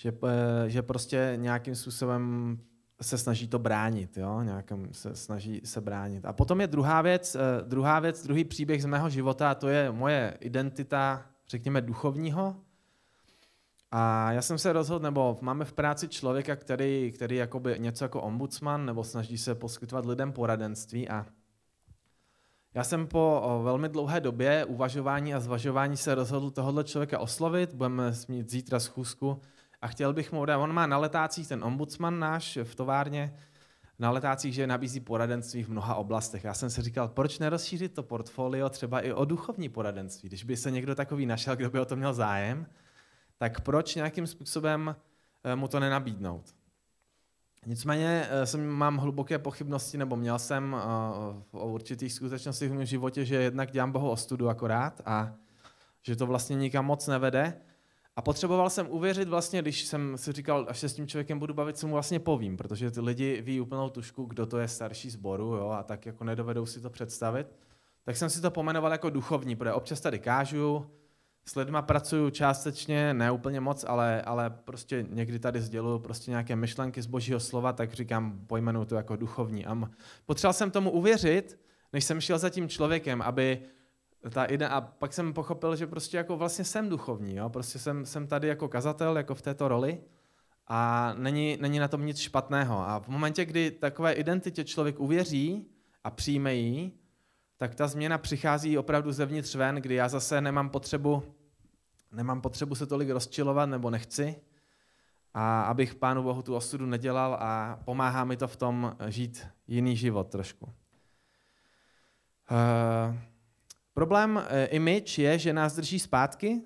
že, 0.00 0.12
že 0.66 0.82
prostě 0.82 1.32
nějakým 1.36 1.74
způsobem 1.74 2.58
se 3.02 3.18
snaží 3.18 3.48
to 3.48 3.58
bránit, 3.58 4.16
jo? 4.16 4.42
Nějakým 4.42 4.88
se 4.92 5.16
snaží 5.16 5.60
se 5.64 5.80
bránit. 5.80 6.24
A 6.24 6.32
potom 6.32 6.60
je 6.60 6.66
druhá 6.66 7.02
věc, 7.02 7.34
eh, 7.34 7.62
druhá 7.62 8.00
věc, 8.00 8.22
druhý 8.22 8.44
příběh 8.44 8.82
z 8.82 8.86
mého 8.86 9.10
života, 9.10 9.50
a 9.50 9.54
to 9.54 9.68
je 9.68 9.92
moje 9.92 10.36
identita, 10.40 11.26
řekněme, 11.48 11.80
duchovního. 11.80 12.56
A 13.90 14.32
já 14.32 14.42
jsem 14.42 14.58
se 14.58 14.72
rozhodl, 14.72 15.02
nebo 15.02 15.38
máme 15.40 15.64
v 15.64 15.72
práci 15.72 16.08
člověka, 16.08 16.56
který, 16.56 17.12
který 17.14 17.36
jakoby 17.36 17.74
něco 17.78 18.04
jako 18.04 18.22
ombudsman, 18.22 18.86
nebo 18.86 19.04
snaží 19.04 19.38
se 19.38 19.54
poskytovat 19.54 20.06
lidem 20.06 20.32
poradenství 20.32 21.08
a 21.08 21.26
já 22.74 22.84
jsem 22.84 23.06
po 23.06 23.60
velmi 23.62 23.88
dlouhé 23.88 24.20
době 24.20 24.64
uvažování 24.64 25.34
a 25.34 25.40
zvažování 25.40 25.96
se 25.96 26.14
rozhodl 26.14 26.50
tohohle 26.50 26.84
člověka 26.84 27.18
oslovit, 27.18 27.74
budeme 27.74 28.12
mít 28.28 28.50
zítra 28.50 28.80
schůzku 28.80 29.40
a 29.80 29.88
chtěl 29.88 30.12
bych 30.12 30.32
mu 30.32 30.40
on 30.40 30.72
má 30.72 30.86
na 30.86 30.98
letácích 30.98 31.48
ten 31.48 31.64
ombudsman 31.64 32.18
náš 32.18 32.58
v 32.64 32.74
továrně, 32.74 33.34
na 33.98 34.10
letácích, 34.10 34.54
že 34.54 34.66
nabízí 34.66 35.00
poradenství 35.00 35.62
v 35.62 35.68
mnoha 35.68 35.94
oblastech. 35.94 36.44
Já 36.44 36.54
jsem 36.54 36.70
si 36.70 36.82
říkal, 36.82 37.08
proč 37.08 37.38
nerozšířit 37.38 37.94
to 37.94 38.02
portfolio 38.02 38.68
třeba 38.68 39.00
i 39.00 39.12
o 39.12 39.24
duchovní 39.24 39.68
poradenství, 39.68 40.28
když 40.28 40.44
by 40.44 40.56
se 40.56 40.70
někdo 40.70 40.94
takový 40.94 41.26
našel, 41.26 41.56
kdo 41.56 41.70
by 41.70 41.80
o 41.80 41.84
to 41.84 41.96
měl 41.96 42.14
zájem, 42.14 42.66
tak 43.38 43.60
proč 43.60 43.94
nějakým 43.94 44.26
způsobem 44.26 44.96
eh, 45.44 45.56
mu 45.56 45.68
to 45.68 45.80
nenabídnout? 45.80 46.54
Nicméně 47.66 48.26
eh, 48.30 48.46
jsem, 48.46 48.66
mám 48.66 48.96
hluboké 48.96 49.38
pochybnosti, 49.38 49.98
nebo 49.98 50.16
měl 50.16 50.38
jsem 50.38 50.76
eh, 50.78 51.58
o 51.58 51.68
určitých 51.68 52.12
skutečnostech 52.12 52.70
v 52.70 52.74
mém 52.74 52.86
životě, 52.86 53.24
že 53.24 53.36
jednak 53.36 53.70
dělám 53.70 53.92
Bohu 53.92 54.10
ostudu 54.10 54.48
akorát 54.48 55.00
a 55.06 55.34
že 56.02 56.16
to 56.16 56.26
vlastně 56.26 56.56
nikam 56.56 56.86
moc 56.86 57.06
nevede. 57.06 57.60
A 58.16 58.22
potřeboval 58.22 58.70
jsem 58.70 58.86
uvěřit 58.90 59.28
vlastně, 59.28 59.62
když 59.62 59.84
jsem 59.84 60.18
si 60.18 60.32
říkal, 60.32 60.66
až 60.68 60.78
se 60.78 60.88
s 60.88 60.94
tím 60.94 61.06
člověkem 61.06 61.38
budu 61.38 61.54
bavit, 61.54 61.78
co 61.78 61.86
mu 61.86 61.92
vlastně 61.92 62.20
povím, 62.20 62.56
protože 62.56 62.90
ty 62.90 63.00
lidi 63.00 63.42
ví 63.42 63.60
úplnou 63.60 63.88
tušku, 63.88 64.24
kdo 64.24 64.46
to 64.46 64.58
je 64.58 64.68
starší 64.68 65.10
zboru 65.10 65.44
jo, 65.44 65.68
a 65.68 65.82
tak 65.82 66.06
jako 66.06 66.24
nedovedou 66.24 66.66
si 66.66 66.80
to 66.80 66.90
představit. 66.90 67.46
Tak 68.04 68.16
jsem 68.16 68.30
si 68.30 68.40
to 68.40 68.50
pomenoval 68.50 68.92
jako 68.92 69.10
duchovní, 69.10 69.56
protože 69.56 69.72
občas 69.72 70.00
tady 70.00 70.18
kážu, 70.18 70.86
s 71.48 71.54
lidma 71.54 71.82
pracuju 71.82 72.30
částečně, 72.30 73.14
ne 73.14 73.30
úplně 73.30 73.60
moc, 73.60 73.84
ale, 73.88 74.22
ale 74.22 74.50
prostě 74.50 75.06
někdy 75.10 75.38
tady 75.38 75.60
sděluju 75.60 75.98
prostě 75.98 76.30
nějaké 76.30 76.56
myšlenky 76.56 77.02
z 77.02 77.06
božího 77.06 77.40
slova, 77.40 77.72
tak 77.72 77.92
říkám, 77.92 78.40
pojmenuju 78.46 78.84
to 78.84 78.94
jako 78.94 79.16
duchovní. 79.16 79.66
A 79.66 79.90
potřeboval 80.26 80.52
jsem 80.52 80.70
tomu 80.70 80.90
uvěřit, 80.90 81.58
než 81.92 82.04
jsem 82.04 82.20
šel 82.20 82.38
za 82.38 82.50
tím 82.50 82.68
člověkem, 82.68 83.22
aby 83.22 83.62
ta 84.30 84.44
ide, 84.44 84.68
a 84.68 84.80
pak 84.80 85.12
jsem 85.12 85.32
pochopil, 85.32 85.76
že 85.76 85.86
prostě 85.86 86.16
jako 86.16 86.36
vlastně 86.36 86.64
jsem 86.64 86.88
duchovní, 86.88 87.36
jo? 87.36 87.48
prostě 87.48 87.78
jsem, 87.78 88.06
jsem 88.06 88.26
tady 88.26 88.48
jako 88.48 88.68
kazatel, 88.68 89.16
jako 89.16 89.34
v 89.34 89.42
této 89.42 89.68
roli 89.68 89.98
a 90.66 91.12
není, 91.18 91.58
není 91.60 91.78
na 91.78 91.88
tom 91.88 92.06
nic 92.06 92.18
špatného. 92.18 92.88
A 92.88 93.00
v 93.00 93.08
momentě, 93.08 93.44
kdy 93.44 93.70
takové 93.70 94.12
identitě 94.12 94.64
člověk 94.64 95.00
uvěří 95.00 95.66
a 96.04 96.10
přijme 96.10 96.54
ji, 96.54 96.92
tak 97.56 97.74
ta 97.74 97.88
změna 97.88 98.18
přichází 98.18 98.78
opravdu 98.78 99.12
zevnitř 99.12 99.54
ven, 99.54 99.76
kdy 99.76 99.94
já 99.94 100.08
zase 100.08 100.40
nemám 100.40 100.70
potřebu, 100.70 101.22
nemám 102.12 102.40
potřebu 102.40 102.74
se 102.74 102.86
tolik 102.86 103.10
rozčilovat 103.10 103.68
nebo 103.68 103.90
nechci, 103.90 104.36
a 105.34 105.62
abych 105.62 105.94
Pánu 105.94 106.22
Bohu 106.22 106.42
tu 106.42 106.54
osudu 106.54 106.86
nedělal 106.86 107.34
a 107.40 107.80
pomáhá 107.84 108.24
mi 108.24 108.36
to 108.36 108.48
v 108.48 108.56
tom 108.56 108.96
žít 109.06 109.46
jiný 109.66 109.96
život 109.96 110.28
trošku. 110.28 110.66
Uh, 110.66 110.72
Problém 113.94 114.36
uh, 114.36 114.42
image 114.70 115.18
je, 115.18 115.38
že 115.38 115.52
nás 115.52 115.76
drží 115.76 115.98
zpátky, 115.98 116.62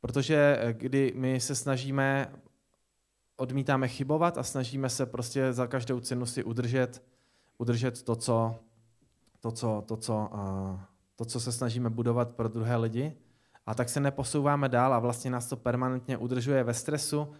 protože 0.00 0.60
uh, 0.64 0.70
kdy 0.70 1.12
my 1.16 1.40
se 1.40 1.54
snažíme, 1.54 2.32
odmítáme 3.36 3.88
chybovat 3.88 4.38
a 4.38 4.42
snažíme 4.42 4.88
se 4.88 5.06
prostě 5.06 5.52
za 5.52 5.66
každou 5.66 6.00
cenu 6.00 6.26
si 6.26 6.44
udržet, 6.44 7.02
udržet 7.58 8.02
to, 8.02 8.16
co, 8.16 8.54
to, 9.40 9.52
co, 9.52 9.84
to, 9.86 9.96
co, 9.96 10.30
uh, 10.32 10.80
to, 11.16 11.24
co 11.24 11.40
se 11.40 11.52
snažíme 11.52 11.90
budovat 11.90 12.34
pro 12.34 12.48
druhé 12.48 12.76
lidi. 12.76 13.16
A 13.66 13.74
tak 13.74 13.88
se 13.88 14.00
neposouváme 14.00 14.68
dál 14.68 14.94
a 14.94 14.98
vlastně 14.98 15.30
nás 15.30 15.46
to 15.46 15.56
permanentně 15.56 16.16
udržuje 16.16 16.64
ve 16.64 16.74
stresu. 16.74 17.32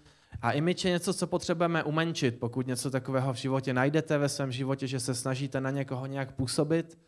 A 0.43 0.53
image 0.53 0.85
je 0.85 0.91
něco, 0.91 1.15
co 1.15 1.27
potřebujeme 1.27 1.85
umenčit, 1.85 2.41
pokud 2.41 2.67
něco 2.67 2.91
takového 2.91 3.33
v 3.33 3.37
životě 3.37 3.75
najdete 3.75 4.19
ve 4.19 4.29
svém 4.29 4.53
životě, 4.53 4.87
že 4.87 5.01
se 5.01 5.15
snažíte 5.15 5.61
na 5.61 5.71
někoho 5.71 6.07
nějak 6.07 6.33
působit, 6.33 6.99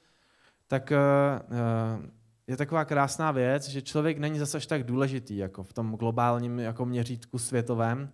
tak 0.66 0.92
uh, 0.92 2.06
je 2.46 2.56
taková 2.56 2.84
krásná 2.84 3.32
věc, 3.32 3.68
že 3.68 3.82
člověk 3.82 4.18
není 4.18 4.38
zase 4.38 4.60
tak 4.60 4.82
důležitý 4.82 5.36
jako 5.36 5.62
v 5.62 5.72
tom 5.72 5.96
globálním 5.96 6.58
jako 6.58 6.86
měřítku 6.86 7.38
světovém. 7.38 8.12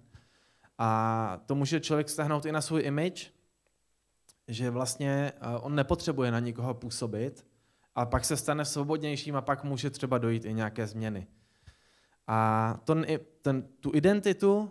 A 0.78 1.40
to 1.46 1.54
může 1.54 1.80
člověk 1.80 2.08
stahnout 2.08 2.46
i 2.46 2.52
na 2.52 2.60
svůj 2.60 2.82
image, 2.82 3.30
že 4.48 4.70
vlastně 4.70 5.32
uh, 5.42 5.66
on 5.66 5.74
nepotřebuje 5.74 6.30
na 6.30 6.38
nikoho 6.38 6.74
působit, 6.74 7.46
a 7.94 8.06
pak 8.06 8.24
se 8.24 8.36
stane 8.36 8.64
svobodnějším 8.64 9.36
a 9.36 9.40
pak 9.40 9.64
může 9.64 9.90
třeba 9.90 10.18
dojít 10.18 10.44
i 10.44 10.54
nějaké 10.54 10.86
změny. 10.86 11.26
A 12.26 12.80
ten, 12.84 13.06
ten, 13.42 13.62
tu 13.80 13.90
identitu, 13.94 14.70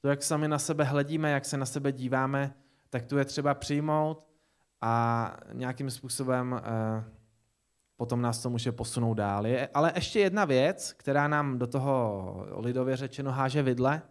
to, 0.00 0.08
jak 0.08 0.22
sami 0.22 0.48
na 0.48 0.58
sebe 0.58 0.84
hledíme, 0.84 1.30
jak 1.30 1.44
se 1.44 1.56
na 1.56 1.66
sebe 1.66 1.92
díváme, 1.92 2.54
tak 2.90 3.06
tu 3.06 3.18
je 3.18 3.24
třeba 3.24 3.54
přijmout 3.54 4.26
a 4.80 5.36
nějakým 5.52 5.90
způsobem 5.90 6.60
eh, 6.64 7.04
potom 7.96 8.22
nás 8.22 8.42
to 8.42 8.50
může 8.50 8.72
posunout 8.72 9.14
dál. 9.14 9.46
Je, 9.46 9.68
ale 9.74 9.92
ještě 9.94 10.20
jedna 10.20 10.44
věc, 10.44 10.92
která 10.92 11.28
nám 11.28 11.58
do 11.58 11.66
toho 11.66 12.46
lidově 12.56 12.96
řečeno 12.96 13.32
háže 13.32 13.62
vidle, 13.62 14.02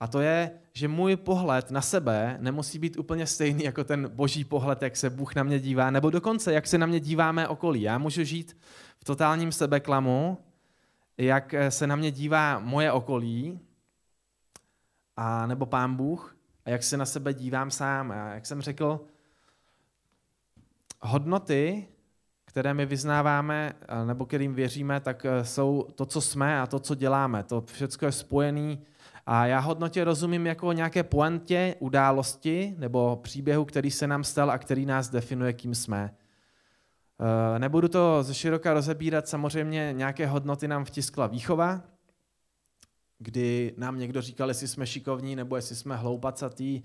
a 0.00 0.06
to 0.06 0.20
je, 0.20 0.50
že 0.72 0.88
můj 0.88 1.16
pohled 1.16 1.70
na 1.70 1.80
sebe 1.80 2.36
nemusí 2.40 2.78
být 2.78 2.98
úplně 2.98 3.26
stejný 3.26 3.64
jako 3.64 3.84
ten 3.84 4.08
boží 4.08 4.44
pohled, 4.44 4.82
jak 4.82 4.96
se 4.96 5.10
Bůh 5.10 5.34
na 5.34 5.42
mě 5.42 5.60
dívá, 5.60 5.90
nebo 5.90 6.10
dokonce, 6.10 6.52
jak 6.52 6.66
se 6.66 6.78
na 6.78 6.86
mě 6.86 7.00
díváme 7.00 7.48
okolí. 7.48 7.82
Já 7.82 7.98
můžu 7.98 8.24
žít 8.24 8.56
v 8.98 9.04
totálním 9.04 9.52
sebeklamu, 9.52 10.38
jak 11.18 11.54
se 11.68 11.86
na 11.86 11.96
mě 11.96 12.10
dívá 12.10 12.58
moje 12.58 12.92
okolí, 12.92 13.60
a 15.16 15.46
nebo 15.46 15.66
pán 15.66 15.94
Bůh, 15.94 16.36
a 16.64 16.70
jak 16.70 16.82
se 16.82 16.96
na 16.96 17.06
sebe 17.06 17.34
dívám 17.34 17.70
sám. 17.70 18.10
A 18.10 18.34
jak 18.34 18.46
jsem 18.46 18.62
řekl, 18.62 19.00
hodnoty, 21.00 21.88
které 22.44 22.74
my 22.74 22.86
vyznáváme, 22.86 23.72
nebo 24.06 24.26
kterým 24.26 24.54
věříme, 24.54 25.00
tak 25.00 25.26
jsou 25.42 25.86
to, 25.94 26.06
co 26.06 26.20
jsme 26.20 26.60
a 26.60 26.66
to, 26.66 26.78
co 26.78 26.94
děláme. 26.94 27.42
To 27.42 27.60
všechno 27.60 28.08
je 28.08 28.12
spojené 28.12 28.76
a 29.30 29.46
já 29.46 29.58
hodnotě 29.58 30.04
rozumím 30.04 30.46
jako 30.46 30.72
nějaké 30.72 31.02
poantě 31.02 31.74
události 31.78 32.74
nebo 32.78 33.16
příběhu, 33.22 33.64
který 33.64 33.90
se 33.90 34.06
nám 34.06 34.24
stal 34.24 34.50
a 34.50 34.58
který 34.58 34.86
nás 34.86 35.08
definuje, 35.08 35.52
kým 35.52 35.74
jsme. 35.74 36.14
Eh, 37.54 37.58
nebudu 37.58 37.88
to 37.88 38.22
ze 38.22 38.34
široka 38.34 38.72
rozebírat, 38.72 39.28
samozřejmě 39.28 39.92
nějaké 39.92 40.26
hodnoty 40.26 40.68
nám 40.68 40.84
vtiskla 40.84 41.26
výchova, 41.26 41.82
kdy 43.18 43.74
nám 43.76 43.98
někdo 43.98 44.22
říkal, 44.22 44.48
jestli 44.48 44.68
jsme 44.68 44.86
šikovní 44.86 45.36
nebo 45.36 45.56
jestli 45.56 45.76
jsme 45.76 45.96
hloupacatý 45.96 46.82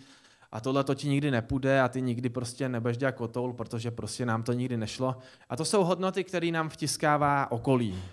a 0.51 0.59
tohle 0.59 0.83
to 0.83 0.95
ti 0.95 1.07
nikdy 1.07 1.31
nepůjde 1.31 1.81
a 1.81 1.87
ty 1.87 2.01
nikdy 2.01 2.29
prostě 2.29 2.69
nebudeš 2.69 2.97
dělat 2.97 3.15
kotoul, 3.15 3.53
protože 3.53 3.91
prostě 3.91 4.25
nám 4.25 4.43
to 4.43 4.53
nikdy 4.53 4.77
nešlo. 4.77 5.17
A 5.49 5.55
to 5.55 5.65
jsou 5.65 5.83
hodnoty, 5.83 6.23
které 6.23 6.51
nám 6.51 6.69
vtiskává 6.69 7.51
okolí. 7.51 8.03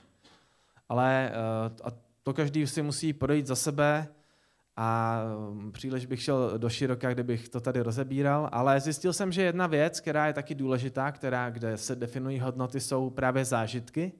Ale 0.88 1.32
eh, 1.87 1.90
to 2.22 2.34
každý 2.34 2.66
si 2.66 2.82
musí 2.82 3.12
projít 3.12 3.46
za 3.46 3.56
sebe, 3.56 4.08
a 4.82 5.20
mm, 5.50 5.72
příliš 5.72 6.06
bych 6.06 6.22
šel 6.22 6.58
do 6.58 6.68
široka, 6.68 7.14
kdybych 7.14 7.49
to 7.49 7.60
tady 7.60 7.80
rozebíral, 7.80 8.49
ale 8.52 8.80
zjistil 8.80 9.12
jsem, 9.12 9.32
že 9.32 9.42
jedna 9.42 9.66
věc, 9.66 10.00
která 10.00 10.26
je 10.26 10.32
taky 10.32 10.54
důležitá, 10.54 11.12
která, 11.12 11.50
kde 11.50 11.76
se 11.76 11.96
definují 11.96 12.40
hodnoty, 12.40 12.80
jsou 12.80 13.10
právě 13.10 13.44
zážitky. 13.44 14.12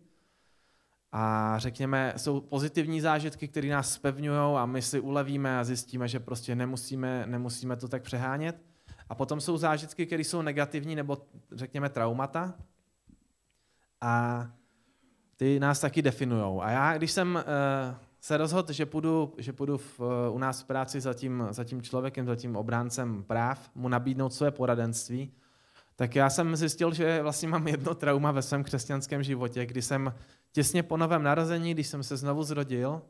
A 1.13 1.55
řekněme, 1.59 2.15
jsou 2.17 2.41
pozitivní 2.41 3.01
zážitky, 3.01 3.49
které 3.49 3.69
nás 3.69 3.93
spevňují 3.93 4.57
a 4.57 4.67
my 4.67 4.83
si 4.83 5.01
ulevíme 5.01 5.59
a 5.59 5.65
zjistíme, 5.65 6.09
že 6.09 6.21
prostě 6.21 6.55
nemusíme, 6.55 7.25
nemusíme 7.27 7.77
to 7.77 7.89
tak 7.89 8.03
přehánět. 8.03 8.63
A 9.09 9.15
potom 9.15 9.41
jsou 9.41 9.57
zážitky, 9.57 10.07
které 10.07 10.25
jsou 10.25 10.43
negativní 10.43 10.97
nebo 10.97 11.19
řekněme 11.53 11.89
traumata. 11.89 12.55
A 14.01 14.47
ty 15.37 15.61
nás 15.61 15.81
taky 15.81 16.03
definují. 16.03 16.61
A 16.61 16.71
já, 16.71 16.97
když 16.97 17.11
jsem 17.11 17.35
uh, 17.35 18.10
se 18.21 18.37
rozhodl, 18.37 18.73
že 18.73 18.87
půjdu, 18.87 19.35
že 19.39 19.53
půjdu 19.53 19.77
v, 19.79 20.01
u 20.31 20.39
nás 20.39 20.63
v 20.63 20.65
práci 20.65 21.01
za 21.01 21.15
tím, 21.15 21.47
za 21.51 21.65
tím 21.65 21.83
člověkem, 21.83 22.27
za 22.27 22.37
tím 22.37 22.57
obráncem 22.57 23.23
práv, 23.23 23.71
mu 23.75 23.89
nabídnout 23.89 24.35
své 24.35 24.51
poradenství, 24.51 25.33
tak 25.97 26.17
já 26.17 26.31
jsem 26.31 26.57
zjistil, 26.57 26.95
že 26.95 27.23
vlastně 27.23 27.49
mám 27.49 27.69
jedno 27.69 27.95
trauma 27.95 28.33
ve 28.33 28.43
svém 28.43 28.65
křesťanském 28.65 29.23
životě, 29.23 29.67
kdy 29.67 29.83
jsem 29.83 30.15
těsně 30.53 30.83
po 30.83 30.97
novém 30.97 31.23
narození, 31.23 31.75
když 31.75 31.87
jsem 31.87 32.03
se 32.03 32.17
znovu 32.17 32.43
zrodil, 32.43 33.03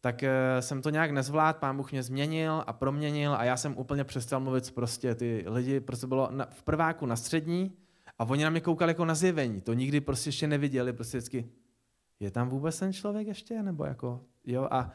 tak 0.00 0.22
eh, 0.22 0.32
jsem 0.60 0.82
to 0.82 0.90
nějak 0.90 1.10
nezvládl, 1.10 1.58
pán 1.58 1.76
Bůh 1.76 1.92
mě 1.92 2.02
změnil 2.02 2.64
a 2.66 2.72
proměnil 2.72 3.34
a 3.34 3.44
já 3.44 3.56
jsem 3.56 3.78
úplně 3.78 4.04
přestal 4.04 4.40
mluvit 4.40 4.70
prostě 4.70 5.14
ty 5.14 5.44
lidi, 5.48 5.80
prostě 5.80 6.06
bylo 6.06 6.30
v 6.50 6.62
prváku 6.62 7.06
na 7.06 7.16
střední 7.16 7.72
a 8.18 8.24
oni 8.24 8.44
na 8.44 8.50
mě 8.50 8.60
koukali 8.60 8.90
jako 8.90 9.04
na 9.04 9.14
zjevení, 9.14 9.60
to 9.60 9.72
nikdy 9.72 10.00
prostě 10.00 10.28
ještě 10.28 10.46
neviděli, 10.46 10.92
prostě 10.92 11.18
vždycky, 11.18 11.48
je 12.20 12.30
tam 12.30 12.48
vůbec 12.48 12.78
ten 12.78 12.92
člověk 12.92 13.26
ještě, 13.26 13.62
nebo 13.62 13.84
jako, 13.84 14.20
jo, 14.46 14.68
a, 14.70 14.90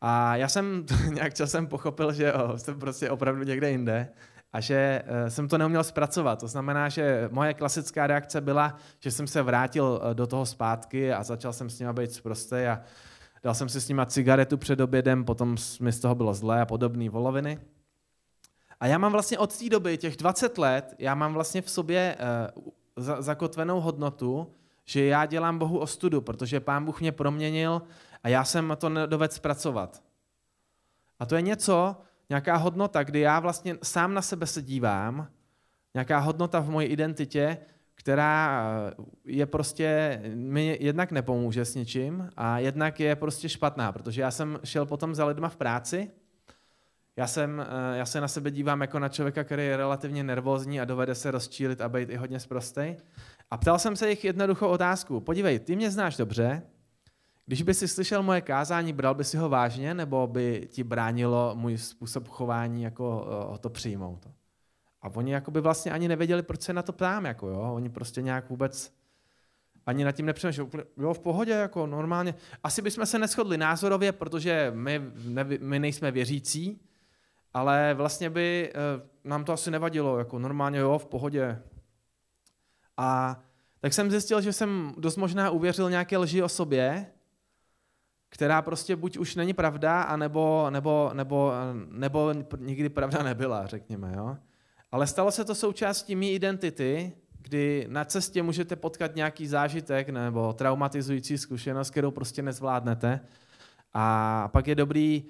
a 0.00 0.36
já 0.36 0.48
jsem 0.48 0.86
nějak 1.14 1.34
časem 1.34 1.66
pochopil, 1.66 2.12
že 2.12 2.32
jo, 2.36 2.58
jsem 2.58 2.80
prostě 2.80 3.10
opravdu 3.10 3.42
někde 3.42 3.70
jinde 3.70 4.08
a 4.52 4.60
že 4.60 5.02
uh, 5.02 5.28
jsem 5.28 5.48
to 5.48 5.58
neuměl 5.58 5.84
zpracovat. 5.84 6.40
To 6.40 6.48
znamená, 6.48 6.88
že 6.88 7.28
moje 7.32 7.54
klasická 7.54 8.06
reakce 8.06 8.40
byla, 8.40 8.76
že 9.00 9.10
jsem 9.10 9.26
se 9.26 9.42
vrátil 9.42 9.84
uh, 9.84 10.14
do 10.14 10.26
toho 10.26 10.46
zpátky 10.46 11.12
a 11.12 11.22
začal 11.22 11.52
jsem 11.52 11.70
s 11.70 11.78
nimi 11.78 11.92
být 11.92 12.12
zprostý 12.12 12.56
a 12.56 12.80
dal 13.42 13.54
jsem 13.54 13.68
si 13.68 13.80
s 13.80 13.88
nimi 13.88 14.02
cigaretu 14.06 14.56
před 14.56 14.80
obědem, 14.80 15.24
potom 15.24 15.56
mi 15.80 15.92
z 15.92 16.00
toho 16.00 16.14
bylo 16.14 16.34
zlé 16.34 16.60
a 16.60 16.66
podobné 16.66 17.10
voloviny. 17.10 17.58
A 18.80 18.86
já 18.86 18.98
mám 18.98 19.12
vlastně 19.12 19.38
od 19.38 19.58
té 19.58 19.68
doby, 19.68 19.98
těch 19.98 20.16
20 20.16 20.58
let, 20.58 20.94
já 20.98 21.14
mám 21.14 21.34
vlastně 21.34 21.62
v 21.62 21.70
sobě 21.70 22.16
uh, 22.56 23.04
zakotvenou 23.20 23.80
hodnotu, 23.80 24.54
že 24.84 25.04
já 25.04 25.26
dělám 25.26 25.58
Bohu 25.58 25.78
ostudu, 25.78 26.20
protože 26.20 26.60
Pán 26.60 26.84
Bůh 26.84 27.00
mě 27.00 27.12
proměnil 27.12 27.82
a 28.22 28.28
já 28.28 28.44
jsem 28.44 28.76
to 28.78 28.88
nedovedl 28.88 29.34
zpracovat. 29.34 30.02
A 31.18 31.26
to 31.26 31.36
je 31.36 31.42
něco, 31.42 31.96
nějaká 32.28 32.56
hodnota, 32.56 33.02
kdy 33.02 33.20
já 33.20 33.40
vlastně 33.40 33.76
sám 33.82 34.14
na 34.14 34.22
sebe 34.22 34.46
se 34.46 34.62
dívám, 34.62 35.28
nějaká 35.94 36.18
hodnota 36.18 36.60
v 36.60 36.70
mojí 36.70 36.88
identitě, 36.88 37.58
která 37.94 38.64
je 39.24 39.46
prostě, 39.46 40.20
mi 40.34 40.78
jednak 40.80 41.12
nepomůže 41.12 41.64
s 41.64 41.74
ničím 41.74 42.30
a 42.36 42.58
jednak 42.58 43.00
je 43.00 43.16
prostě 43.16 43.48
špatná, 43.48 43.92
protože 43.92 44.20
já 44.20 44.30
jsem 44.30 44.58
šel 44.64 44.86
potom 44.86 45.14
za 45.14 45.24
lidma 45.24 45.48
v 45.48 45.56
práci, 45.56 46.10
já, 47.16 47.26
jsem, 47.26 47.60
eh, 47.60 47.98
já 47.98 48.06
se 48.06 48.20
na 48.20 48.28
sebe 48.28 48.50
dívám 48.50 48.80
jako 48.80 48.98
na 48.98 49.08
člověka, 49.08 49.44
který 49.44 49.66
je 49.66 49.76
relativně 49.76 50.24
nervózní 50.24 50.80
a 50.80 50.84
dovede 50.84 51.14
se 51.14 51.30
rozčílit 51.30 51.80
a 51.80 51.88
být 51.88 52.10
i 52.10 52.16
hodně 52.16 52.40
zprostej. 52.40 52.96
A 53.50 53.56
ptal 53.56 53.78
jsem 53.78 53.96
se 53.96 54.10
jich 54.10 54.24
jednoduchou 54.24 54.66
otázku. 54.66 55.20
Podívej, 55.20 55.58
ty 55.58 55.76
mě 55.76 55.90
znáš 55.90 56.16
dobře, 56.16 56.62
když 57.46 57.62
by 57.62 57.74
si 57.74 57.88
slyšel 57.88 58.22
moje 58.22 58.40
kázání, 58.40 58.92
bral 58.92 59.14
by 59.14 59.24
si 59.24 59.36
ho 59.36 59.48
vážně, 59.48 59.94
nebo 59.94 60.26
by 60.26 60.68
ti 60.70 60.84
bránilo 60.84 61.52
můj 61.54 61.78
způsob 61.78 62.28
chování 62.28 62.82
jako 62.82 63.26
o 63.48 63.58
to 63.58 63.70
přijmout? 63.70 64.28
A 65.02 65.08
oni 65.14 65.32
jako 65.32 65.50
by 65.50 65.60
vlastně 65.60 65.92
ani 65.92 66.08
nevěděli, 66.08 66.42
proč 66.42 66.62
se 66.62 66.72
na 66.72 66.82
to 66.82 66.92
ptám. 66.92 67.24
Jako 67.24 67.48
jo? 67.48 67.72
Oni 67.74 67.88
prostě 67.88 68.22
nějak 68.22 68.50
vůbec 68.50 68.92
ani 69.86 70.04
nad 70.04 70.12
tím 70.12 70.26
nepřemýšleli. 70.26 70.70
Jo, 70.96 71.14
v 71.14 71.18
pohodě, 71.18 71.52
jako 71.52 71.86
normálně. 71.86 72.34
Asi 72.64 72.82
bychom 72.82 73.06
se 73.06 73.18
neschodli 73.18 73.58
názorově, 73.58 74.12
protože 74.12 74.72
my, 74.74 75.00
ne, 75.24 75.44
my 75.60 75.78
nejsme 75.78 76.10
věřící, 76.10 76.80
ale 77.54 77.94
vlastně 77.94 78.30
by 78.30 78.72
eh, 78.74 79.08
nám 79.24 79.44
to 79.44 79.52
asi 79.52 79.70
nevadilo. 79.70 80.18
Jako 80.18 80.38
normálně, 80.38 80.78
jo, 80.78 80.98
v 80.98 81.06
pohodě. 81.06 81.62
A 82.96 83.40
tak 83.80 83.92
jsem 83.92 84.10
zjistil, 84.10 84.40
že 84.40 84.52
jsem 84.52 84.94
dost 84.98 85.16
možná 85.16 85.50
uvěřil 85.50 85.90
nějaké 85.90 86.18
lži 86.18 86.42
o 86.42 86.48
sobě, 86.48 87.06
která 88.28 88.62
prostě 88.62 88.96
buď 88.96 89.18
už 89.18 89.34
není 89.34 89.52
pravda, 89.52 90.02
anebo, 90.02 90.66
nebo, 90.70 91.10
nebo, 91.12 91.52
nebo 91.90 92.34
nikdy 92.58 92.88
pravda 92.88 93.22
nebyla, 93.22 93.66
řekněme. 93.66 94.12
Jo? 94.16 94.36
Ale 94.92 95.06
stalo 95.06 95.30
se 95.30 95.44
to 95.44 95.54
součástí 95.54 96.16
mý 96.16 96.32
identity, 96.32 97.12
kdy 97.42 97.86
na 97.88 98.04
cestě 98.04 98.42
můžete 98.42 98.76
potkat 98.76 99.16
nějaký 99.16 99.46
zážitek 99.46 100.08
nebo 100.08 100.52
traumatizující 100.52 101.38
zkušenost, 101.38 101.90
kterou 101.90 102.10
prostě 102.10 102.42
nezvládnete. 102.42 103.20
A 103.94 104.48
pak 104.48 104.66
je 104.66 104.74
dobrý 104.74 105.24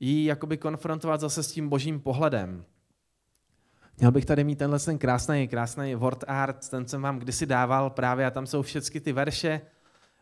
ji 0.00 0.24
jakoby 0.24 0.56
konfrontovat 0.56 1.20
zase 1.20 1.42
s 1.42 1.52
tím 1.52 1.68
božím 1.68 2.00
pohledem. 2.00 2.64
Měl 3.98 4.12
bych 4.12 4.24
tady 4.24 4.44
mít 4.44 4.58
tenhle 4.58 4.78
ten 4.78 4.98
krásný, 4.98 5.48
krásný 5.48 5.94
word 5.94 6.24
art, 6.26 6.68
ten 6.70 6.88
jsem 6.88 7.02
vám 7.02 7.18
kdysi 7.18 7.46
dával 7.46 7.90
právě 7.90 8.26
a 8.26 8.30
tam 8.30 8.46
jsou 8.46 8.62
všechny 8.62 9.00
ty 9.00 9.12
verše, 9.12 9.60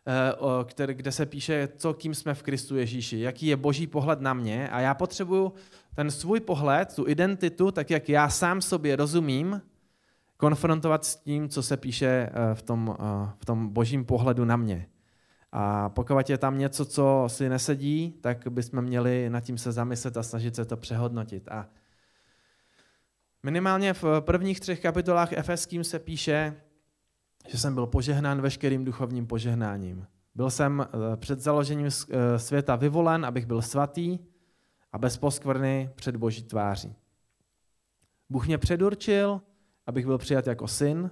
Eh, 0.08 0.94
kde 0.94 1.12
se 1.12 1.26
píše, 1.26 1.68
co 1.76 1.94
kým 1.94 2.14
jsme 2.14 2.34
v 2.34 2.42
Kristu 2.42 2.76
Ježíši, 2.76 3.18
jaký 3.18 3.46
je 3.46 3.56
boží 3.56 3.86
pohled 3.86 4.20
na 4.20 4.34
mě 4.34 4.68
a 4.68 4.80
já 4.80 4.94
potřebuju 4.94 5.52
ten 5.94 6.10
svůj 6.10 6.40
pohled, 6.40 6.94
tu 6.94 7.08
identitu, 7.08 7.70
tak 7.70 7.90
jak 7.90 8.08
já 8.08 8.28
sám 8.28 8.62
sobě 8.62 8.96
rozumím, 8.96 9.62
konfrontovat 10.36 11.04
s 11.04 11.16
tím, 11.16 11.48
co 11.48 11.62
se 11.62 11.76
píše 11.76 12.06
eh, 12.06 12.54
v 12.54 12.62
tom, 12.62 12.96
eh, 13.00 13.30
v 13.38 13.44
tom 13.44 13.68
božím 13.68 14.04
pohledu 14.04 14.44
na 14.44 14.56
mě. 14.56 14.86
A 15.58 15.88
pokud 15.88 16.30
je 16.30 16.38
tam 16.38 16.58
něco, 16.58 16.84
co 16.84 17.24
si 17.26 17.48
nesedí, 17.48 18.14
tak 18.20 18.48
bychom 18.48 18.82
měli 18.82 19.30
nad 19.30 19.40
tím 19.40 19.58
se 19.58 19.72
zamyslet 19.72 20.16
a 20.16 20.22
snažit 20.22 20.56
se 20.56 20.64
to 20.64 20.76
přehodnotit. 20.76 21.48
A 21.48 21.68
minimálně 23.42 23.94
v 23.94 24.04
prvních 24.20 24.60
třech 24.60 24.80
kapitolách 24.80 25.32
Efeským 25.32 25.84
se 25.84 25.98
píše, 25.98 26.54
že 27.48 27.58
jsem 27.58 27.74
byl 27.74 27.86
požehnán 27.86 28.40
veškerým 28.40 28.84
duchovním 28.84 29.26
požehnáním. 29.26 30.06
Byl 30.34 30.50
jsem 30.50 30.80
eh, 30.80 31.16
před 31.16 31.40
založením 31.40 31.86
eh, 31.86 32.38
světa 32.38 32.76
vyvolen, 32.76 33.26
abych 33.26 33.46
byl 33.46 33.62
svatý 33.62 34.18
a 34.92 34.98
bez 34.98 35.16
poskvrny 35.16 35.90
před 35.94 36.16
boží 36.16 36.42
tváří. 36.42 36.96
Bůh 38.30 38.46
mě 38.46 38.58
předurčil, 38.58 39.40
abych 39.86 40.06
byl 40.06 40.18
přijat 40.18 40.46
jako 40.46 40.68
syn. 40.68 41.10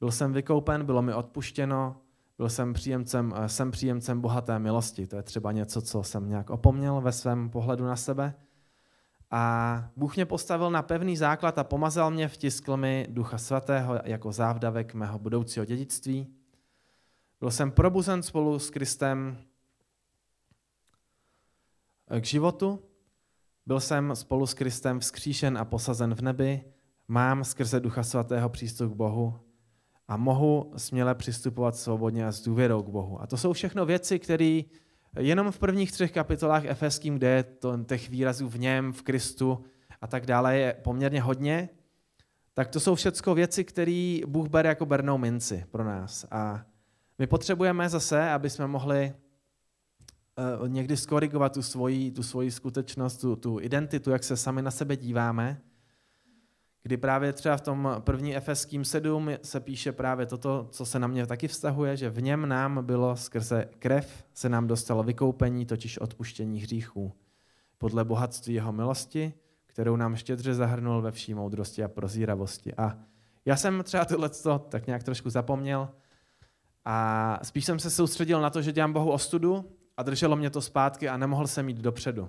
Byl 0.00 0.10
jsem 0.10 0.32
vykoupen, 0.32 0.84
bylo 0.84 1.02
mi 1.02 1.14
odpuštěno, 1.14 2.00
byl 2.38 2.48
jsem 2.48 2.72
příjemcem, 2.72 3.32
eh, 3.36 3.48
jsem 3.48 3.70
příjemcem 3.70 4.20
bohaté 4.20 4.58
milosti. 4.58 5.06
To 5.06 5.16
je 5.16 5.22
třeba 5.22 5.52
něco, 5.52 5.82
co 5.82 6.02
jsem 6.02 6.28
nějak 6.28 6.50
opomněl 6.50 7.00
ve 7.00 7.12
svém 7.12 7.50
pohledu 7.50 7.84
na 7.84 7.96
sebe. 7.96 8.34
A 9.30 9.84
Bůh 9.96 10.16
mě 10.16 10.26
postavil 10.26 10.70
na 10.70 10.82
pevný 10.82 11.16
základ 11.16 11.58
a 11.58 11.64
pomazal 11.64 12.10
mě, 12.10 12.28
vtiskl 12.28 12.76
mi 12.76 13.06
Ducha 13.10 13.38
Svatého 13.38 14.00
jako 14.04 14.32
závdavek 14.32 14.94
mého 14.94 15.18
budoucího 15.18 15.64
dědictví. 15.64 16.34
Byl 17.40 17.50
jsem 17.50 17.70
probuzen 17.70 18.22
spolu 18.22 18.58
s 18.58 18.70
Kristem 18.70 19.38
k 22.20 22.24
životu, 22.24 22.82
byl 23.66 23.80
jsem 23.80 24.16
spolu 24.16 24.46
s 24.46 24.54
Kristem 24.54 25.00
vzkříšen 25.00 25.58
a 25.58 25.64
posazen 25.64 26.14
v 26.14 26.20
nebi, 26.20 26.64
mám 27.08 27.44
skrze 27.44 27.80
Ducha 27.80 28.02
Svatého 28.02 28.48
přístup 28.48 28.92
k 28.92 28.96
Bohu 28.96 29.47
a 30.08 30.16
mohu 30.16 30.72
směle 30.76 31.14
přistupovat 31.14 31.76
svobodně 31.76 32.26
a 32.26 32.32
s 32.32 32.44
důvěrou 32.44 32.82
k 32.82 32.88
Bohu. 32.88 33.22
A 33.22 33.26
to 33.26 33.36
jsou 33.36 33.52
všechno 33.52 33.86
věci, 33.86 34.18
které 34.18 34.62
Jenom 35.18 35.52
v 35.52 35.58
prvních 35.58 35.92
třech 35.92 36.12
kapitolách 36.12 36.64
Efeským, 36.64 37.14
kde 37.14 37.28
je 37.28 37.42
to, 37.42 37.84
těch 37.84 38.08
výrazů 38.08 38.48
v 38.48 38.58
něm, 38.58 38.92
v 38.92 39.02
Kristu 39.02 39.64
a 40.00 40.06
tak 40.06 40.26
dále, 40.26 40.58
je 40.58 40.76
poměrně 40.82 41.22
hodně, 41.22 41.68
tak 42.54 42.68
to 42.68 42.80
jsou 42.80 42.94
všechno 42.94 43.34
věci, 43.34 43.64
které 43.64 44.20
Bůh 44.26 44.48
bere 44.48 44.68
jako 44.68 44.86
bernou 44.86 45.18
minci 45.18 45.64
pro 45.70 45.84
nás. 45.84 46.26
A 46.30 46.64
my 47.18 47.26
potřebujeme 47.26 47.88
zase, 47.88 48.30
aby 48.30 48.50
jsme 48.50 48.66
mohli 48.66 49.12
uh, 50.60 50.68
někdy 50.68 50.96
skorigovat 50.96 51.52
tu 51.52 51.62
svoji, 51.62 52.10
tu 52.10 52.22
svoji 52.22 52.50
skutečnost, 52.50 53.16
tu, 53.16 53.36
tu 53.36 53.60
identitu, 53.60 54.10
jak 54.10 54.24
se 54.24 54.36
sami 54.36 54.62
na 54.62 54.70
sebe 54.70 54.96
díváme 54.96 55.60
kdy 56.82 56.96
právě 56.96 57.32
třeba 57.32 57.56
v 57.56 57.60
tom 57.60 57.96
první 58.00 58.36
Efeským 58.36 58.84
7 58.84 59.30
se 59.42 59.60
píše 59.60 59.92
právě 59.92 60.26
toto, 60.26 60.68
co 60.70 60.86
se 60.86 60.98
na 60.98 61.06
mě 61.06 61.26
taky 61.26 61.48
vztahuje, 61.48 61.96
že 61.96 62.10
v 62.10 62.22
něm 62.22 62.48
nám 62.48 62.86
bylo 62.86 63.16
skrze 63.16 63.68
krev 63.78 64.24
se 64.34 64.48
nám 64.48 64.66
dostalo 64.66 65.02
vykoupení, 65.02 65.66
totiž 65.66 65.98
odpuštění 65.98 66.60
hříchů. 66.60 67.12
Podle 67.78 68.04
bohatství 68.04 68.54
jeho 68.54 68.72
milosti, 68.72 69.32
kterou 69.66 69.96
nám 69.96 70.16
štědře 70.16 70.54
zahrnul 70.54 71.02
ve 71.02 71.10
vší 71.10 71.34
moudrosti 71.34 71.84
a 71.84 71.88
prozíravosti. 71.88 72.74
A 72.74 72.98
já 73.44 73.56
jsem 73.56 73.82
třeba 73.82 74.04
tohle 74.04 74.30
tak 74.68 74.86
nějak 74.86 75.02
trošku 75.02 75.30
zapomněl 75.30 75.88
a 76.84 77.38
spíš 77.42 77.64
jsem 77.64 77.78
se 77.78 77.90
soustředil 77.90 78.40
na 78.40 78.50
to, 78.50 78.62
že 78.62 78.72
dělám 78.72 78.92
Bohu 78.92 79.12
ostudu 79.12 79.76
a 79.96 80.02
drželo 80.02 80.36
mě 80.36 80.50
to 80.50 80.60
zpátky 80.60 81.08
a 81.08 81.16
nemohl 81.16 81.46
jsem 81.46 81.68
jít 81.68 81.78
dopředu. 81.78 82.28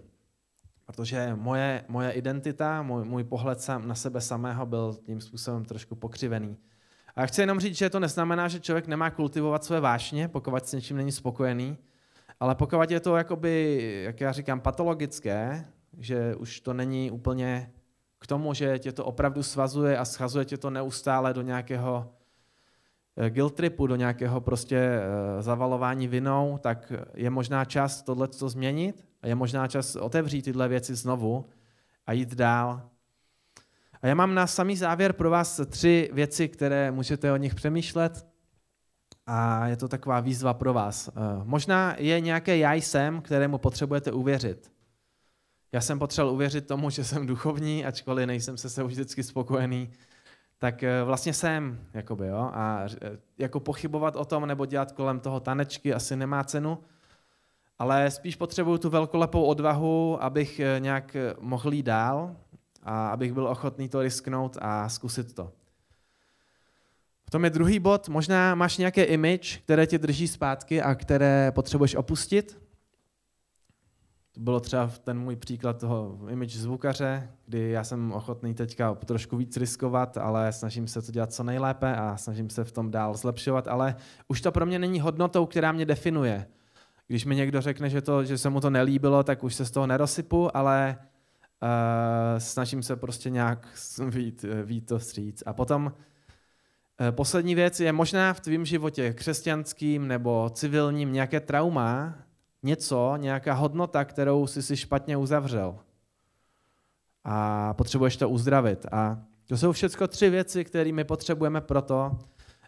Protože 0.89 1.31
moje, 1.35 1.83
moje 1.87 2.11
identita, 2.11 2.81
můj, 2.81 3.05
můj 3.05 3.23
pohled 3.23 3.61
sám, 3.61 3.87
na 3.87 3.95
sebe 3.95 4.21
samého 4.21 4.65
byl 4.65 4.97
tím 5.05 5.21
způsobem 5.21 5.65
trošku 5.65 5.95
pokřivený. 5.95 6.57
A 7.15 7.25
chci 7.25 7.41
jenom 7.41 7.59
říct, 7.59 7.77
že 7.77 7.89
to 7.89 7.99
neznamená, 7.99 8.47
že 8.47 8.59
člověk 8.59 8.87
nemá 8.87 9.09
kultivovat 9.09 9.63
své 9.63 9.79
vášně, 9.79 10.27
pokud 10.27 10.65
s 10.65 10.73
něčím 10.73 10.97
není 10.97 11.11
spokojený, 11.11 11.77
ale 12.39 12.55
pokud 12.55 12.91
je 12.91 12.99
to 12.99 13.17
jakoby, 13.17 13.81
jak 14.03 14.21
já 14.21 14.31
říkám, 14.31 14.61
patologické, 14.61 15.65
že 15.97 16.35
už 16.35 16.59
to 16.59 16.73
není 16.73 17.11
úplně 17.11 17.71
k 18.19 18.27
tomu, 18.27 18.53
že 18.53 18.79
tě 18.79 18.91
to 18.91 19.05
opravdu 19.05 19.43
svazuje 19.43 19.97
a 19.97 20.05
schazuje 20.05 20.45
tě 20.45 20.57
to 20.57 20.69
neustále 20.69 21.33
do 21.33 21.41
nějakého 21.41 22.13
eh, 23.17 23.29
guilt 23.29 23.55
tripu, 23.55 23.87
do 23.87 23.95
nějakého 23.95 24.41
prostě 24.41 24.77
eh, 24.77 25.41
zavalování 25.41 26.07
vinou, 26.07 26.57
tak 26.61 26.93
je 27.13 27.29
možná 27.29 27.65
čas 27.65 28.01
tohle 28.01 28.27
změnit 28.31 29.08
a 29.21 29.27
je 29.27 29.35
možná 29.35 29.67
čas 29.67 29.95
otevřít 29.95 30.41
tyhle 30.41 30.67
věci 30.67 30.95
znovu 30.95 31.45
a 32.05 32.13
jít 32.13 32.35
dál. 32.35 32.81
A 34.01 34.07
já 34.07 34.15
mám 34.15 34.35
na 34.35 34.47
samý 34.47 34.77
závěr 34.77 35.13
pro 35.13 35.29
vás 35.29 35.61
tři 35.69 36.09
věci, 36.13 36.49
které 36.49 36.91
můžete 36.91 37.31
o 37.31 37.37
nich 37.37 37.55
přemýšlet. 37.55 38.25
A 39.25 39.67
je 39.67 39.77
to 39.77 39.87
taková 39.87 40.19
výzva 40.19 40.53
pro 40.53 40.73
vás. 40.73 41.07
Eh, 41.07 41.11
možná 41.43 41.95
je 41.97 42.19
nějaké 42.19 42.57
já 42.57 42.73
jsem, 42.73 43.21
kterému 43.21 43.57
potřebujete 43.57 44.11
uvěřit. 44.11 44.71
Já 45.71 45.81
jsem 45.81 45.99
potřeboval 45.99 46.33
uvěřit 46.33 46.67
tomu, 46.67 46.89
že 46.89 47.03
jsem 47.03 47.25
duchovní, 47.25 47.85
ačkoliv 47.85 48.27
nejsem 48.27 48.57
se 48.57 48.69
sebou 48.69 48.87
vždycky 48.87 49.23
spokojený, 49.23 49.89
tak 50.57 50.83
eh, 50.83 51.03
vlastně 51.03 51.33
jsem, 51.33 51.79
jakoby, 51.93 52.27
jo, 52.27 52.49
a 52.53 52.83
eh, 53.01 53.17
jako 53.37 53.59
pochybovat 53.59 54.15
o 54.15 54.25
tom 54.25 54.45
nebo 54.45 54.65
dělat 54.65 54.91
kolem 54.91 55.19
toho 55.19 55.39
tanečky 55.39 55.93
asi 55.93 56.15
nemá 56.15 56.43
cenu, 56.43 56.77
ale 57.79 58.11
spíš 58.11 58.35
potřebuju 58.35 58.77
tu 58.77 58.89
velkolepou 58.89 59.43
odvahu, 59.43 60.23
abych 60.23 60.61
nějak 60.79 61.17
mohl 61.39 61.73
jít 61.73 61.83
dál 61.83 62.35
a 62.83 63.09
abych 63.09 63.33
byl 63.33 63.47
ochotný 63.47 63.89
to 63.89 64.01
risknout 64.01 64.57
a 64.61 64.89
zkusit 64.89 65.33
to. 65.33 65.51
Potom 67.25 67.43
je 67.43 67.49
druhý 67.49 67.79
bod, 67.79 68.09
možná 68.09 68.55
máš 68.55 68.77
nějaké 68.77 69.03
image, 69.03 69.57
které 69.57 69.87
tě 69.87 69.97
drží 69.97 70.27
zpátky 70.27 70.81
a 70.81 70.95
které 70.95 71.51
potřebuješ 71.51 71.95
opustit. 71.95 72.61
To 74.31 74.39
bylo 74.39 74.59
třeba 74.59 74.91
ten 75.03 75.19
můj 75.19 75.35
příklad 75.35 75.79
toho 75.79 76.19
image 76.29 76.55
zvukaře, 76.55 77.29
kdy 77.45 77.69
já 77.69 77.83
jsem 77.83 78.11
ochotný 78.11 78.53
teďka 78.53 78.95
trošku 78.95 79.37
víc 79.37 79.57
riskovat, 79.57 80.17
ale 80.17 80.53
snažím 80.53 80.87
se 80.87 81.01
to 81.01 81.11
dělat 81.11 81.33
co 81.33 81.43
nejlépe 81.43 81.95
a 81.95 82.17
snažím 82.17 82.49
se 82.49 82.63
v 82.63 82.71
tom 82.71 82.91
dál 82.91 83.13
zlepšovat, 83.13 83.67
ale 83.67 83.95
už 84.27 84.41
to 84.41 84.51
pro 84.51 84.65
mě 84.65 84.79
není 84.79 84.99
hodnotou, 84.99 85.45
která 85.45 85.71
mě 85.71 85.85
definuje. 85.85 86.47
Když 87.09 87.25
mi 87.25 87.35
někdo 87.35 87.61
řekne, 87.61 87.89
že, 87.89 88.01
to, 88.01 88.23
že 88.23 88.37
se 88.37 88.49
mu 88.49 88.61
to 88.61 88.69
nelíbilo, 88.69 89.23
tak 89.23 89.43
už 89.43 89.55
se 89.55 89.65
z 89.65 89.71
toho 89.71 89.87
nerosypu, 89.87 90.57
ale 90.57 90.97
uh, 90.97 91.69
snažím 92.37 92.83
se 92.83 92.95
prostě 92.95 93.29
nějak 93.29 93.67
vít, 94.09 94.45
vít 94.63 94.85
to 94.85 94.99
vstříc. 94.99 95.43
A 95.45 95.53
potom 95.53 95.93
Eh, 97.01 97.11
poslední 97.11 97.55
věc 97.55 97.79
je 97.79 97.91
možná 97.91 98.33
v 98.33 98.39
tvém 98.39 98.65
životě 98.65 99.13
křesťanským 99.13 100.07
nebo 100.07 100.49
civilním 100.53 101.13
nějaké 101.13 101.39
trauma, 101.39 102.15
něco, 102.63 103.13
nějaká 103.17 103.53
hodnota, 103.53 104.05
kterou 104.05 104.47
jsi 104.47 104.63
si 104.63 104.77
špatně 104.77 105.17
uzavřel. 105.17 105.79
A 107.23 107.73
potřebuješ 107.73 108.17
to 108.17 108.29
uzdravit. 108.29 108.85
A 108.91 109.21
to 109.47 109.57
jsou 109.57 109.71
všechno 109.71 110.07
tři 110.07 110.29
věci, 110.29 110.65
které 110.65 110.91
my 110.91 111.03
potřebujeme 111.03 111.61
proto, 111.61 112.19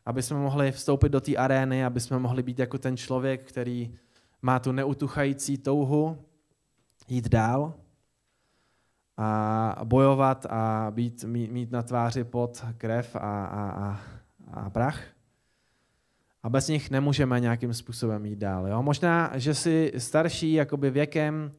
aby 0.06 0.24
jsme 0.24 0.38
mohli 0.38 0.72
vstoupit 0.72 1.10
do 1.10 1.22
té 1.22 1.36
arény, 1.36 1.86
aby 1.86 2.00
jsme 2.00 2.20
mohli 2.20 2.44
být 2.44 2.60
jako 2.60 2.78
ten 2.78 2.98
člověk, 2.98 3.44
který 3.44 3.96
má 4.42 4.60
tu 4.60 4.72
neutuchající 4.72 5.58
touhu 5.58 6.26
jít 7.08 7.30
dál 7.30 7.74
a 9.18 9.82
bojovat 9.84 10.46
a 10.50 10.92
být, 10.92 11.24
mít, 11.24 11.52
mít 11.52 11.72
na 11.72 11.84
tváři 11.84 12.24
pod 12.24 12.66
krev 12.78 13.16
a, 13.16 13.46
a, 13.46 13.70
a 13.70 14.00
a 14.54 14.70
prach. 14.70 15.04
A 16.44 16.50
bez 16.50 16.68
nich 16.68 16.92
nemůžeme 16.92 17.40
nějakým 17.40 17.74
způsobem 17.74 18.26
jít 18.26 18.40
dál. 18.40 18.68
Jo? 18.68 18.84
Možná, 18.84 19.32
že 19.36 19.54
jsi 19.54 19.92
starší 19.98 20.54
jakoby 20.54 20.90
věkem 20.90 21.52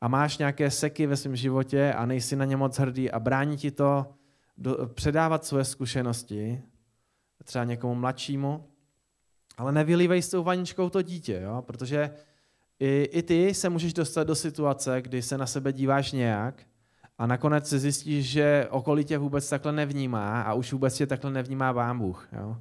a 0.00 0.08
máš 0.08 0.38
nějaké 0.38 0.70
seky 0.70 1.06
ve 1.06 1.16
svém 1.16 1.36
životě 1.36 1.92
a 1.92 2.06
nejsi 2.06 2.36
na 2.36 2.44
ně 2.44 2.56
moc 2.56 2.78
hrdý 2.78 3.10
a 3.10 3.20
brání 3.20 3.56
ti 3.56 3.70
to 3.70 4.14
do, 4.58 4.86
předávat 4.94 5.44
své 5.44 5.64
zkušenosti, 5.64 6.62
třeba 7.44 7.64
někomu 7.64 7.94
mladšímu, 7.94 8.68
ale 9.58 9.72
nevylívej 9.72 10.22
s 10.22 10.30
tou 10.30 10.42
vaničkou 10.42 10.90
to 10.90 11.02
dítě, 11.02 11.40
jo? 11.44 11.62
protože 11.66 12.10
i, 12.80 13.08
i 13.12 13.22
ty 13.22 13.54
se 13.54 13.68
můžeš 13.68 13.92
dostat 13.92 14.24
do 14.24 14.34
situace, 14.34 15.02
kdy 15.02 15.22
se 15.22 15.38
na 15.38 15.46
sebe 15.46 15.72
díváš 15.72 16.12
nějak 16.12 16.62
a 17.18 17.26
nakonec 17.26 17.68
se 17.68 17.78
zjistíš, 17.78 18.30
že 18.30 18.66
okolí 18.70 19.04
tě 19.04 19.18
vůbec 19.18 19.48
takhle 19.48 19.72
nevnímá 19.72 20.42
a 20.42 20.52
už 20.54 20.72
vůbec 20.72 20.94
tě 20.94 21.06
takhle 21.06 21.30
nevnímá 21.30 21.72
vám 21.72 21.98
Bůh. 21.98 22.28
Jo? 22.32 22.56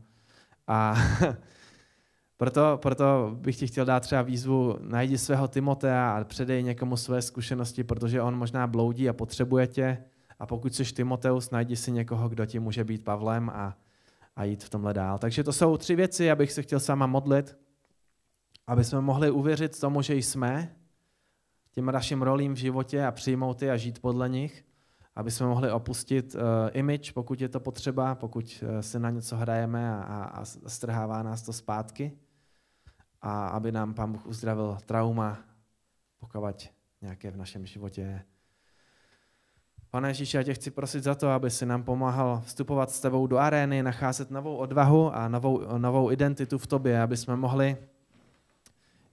A 0.67 0.95
proto, 2.38 2.80
proto 2.82 3.32
bych 3.36 3.58
ti 3.58 3.67
chtěl 3.67 3.86
dát 3.86 3.99
třeba 3.99 4.21
výzvu, 4.21 4.77
najdi 4.82 5.17
svého 5.17 5.47
Timotea 5.47 6.12
a 6.12 6.23
předej 6.23 6.63
někomu 6.63 6.97
své 6.97 7.21
zkušenosti, 7.21 7.84
protože 7.84 8.21
on 8.21 8.38
možná 8.38 8.67
bloudí 8.67 9.10
a 9.10 9.13
potřebuje 9.13 9.67
tě. 9.67 9.97
A 10.39 10.45
pokud 10.45 10.75
jsi 10.75 10.84
Timoteus, 10.84 11.51
najdi 11.51 11.75
si 11.75 11.91
někoho, 11.91 12.30
kdo 12.30 12.45
ti 12.45 12.60
může 12.60 12.84
být 12.84 13.04
Pavlem 13.04 13.49
a, 13.49 13.77
a 14.36 14.44
jít 14.44 14.63
v 14.63 14.70
tomhle 14.70 14.94
dál. 14.94 15.20
Takže 15.20 15.44
to 15.44 15.54
jsou 15.54 15.78
tři 15.78 15.96
věci, 15.96 16.32
abych 16.32 16.52
se 16.52 16.62
chtěl 16.62 16.80
sama 16.80 17.08
modlit, 17.08 17.58
aby 18.67 18.84
jsme 18.84 19.02
mohli 19.02 19.32
uvěřit 19.32 19.80
tomu, 19.80 20.02
že 20.02 20.15
jsme 20.15 20.76
těm 21.72 21.86
našim 21.86 22.22
rolím 22.22 22.54
v 22.54 22.58
životě 22.58 23.06
a 23.06 23.12
přijmout 23.12 23.62
je 23.62 23.72
a 23.72 23.78
žít 23.78 24.00
podle 24.00 24.30
nich, 24.30 24.65
aby 25.15 25.32
jsme 25.32 25.48
mohli 25.48 25.72
opustit 25.72 26.36
uh, 26.36 26.41
image, 26.74 27.12
pokud 27.12 27.41
je 27.41 27.50
to 27.50 27.60
potřeba, 27.60 28.15
pokud 28.15 28.63
uh, 28.63 28.80
si 28.80 29.00
na 29.00 29.10
něco 29.10 29.36
hrajeme 29.36 29.96
a, 29.96 30.02
a, 30.02 30.24
a 30.24 30.46
strhává 30.70 31.24
nás 31.24 31.41
to 31.41 31.54
zpátky 31.54 32.12
a 33.22 33.48
aby 33.48 33.72
nám 33.72 33.94
Pán 33.94 34.12
Bůh 34.12 34.26
uzdravil 34.26 34.78
trauma, 34.86 35.39
pokud 36.20 36.72
nějaké 37.02 37.32
v 37.32 37.38
našem 37.38 37.65
životě 37.65 38.02
je. 38.02 38.26
Pane 39.91 40.10
Ježíši, 40.10 40.38
já 40.38 40.43
tě 40.43 40.54
chci 40.54 40.71
prosit 40.71 41.04
za 41.04 41.15
to, 41.15 41.30
aby 41.30 41.49
si 41.49 41.65
nám 41.65 41.84
pomáhal 41.84 42.41
vstupovat 42.45 42.91
s 42.91 42.99
tebou 42.99 43.27
do 43.27 43.38
arény, 43.38 43.84
nacházet 43.84 44.32
novou 44.32 44.56
odvahu 44.56 45.15
a 45.15 45.27
novou, 45.27 45.77
novou 45.77 46.12
identitu 46.12 46.58
v 46.58 46.67
tobě, 46.67 47.01
aby 47.01 47.17
jsme 47.17 47.36
mohli 47.36 47.77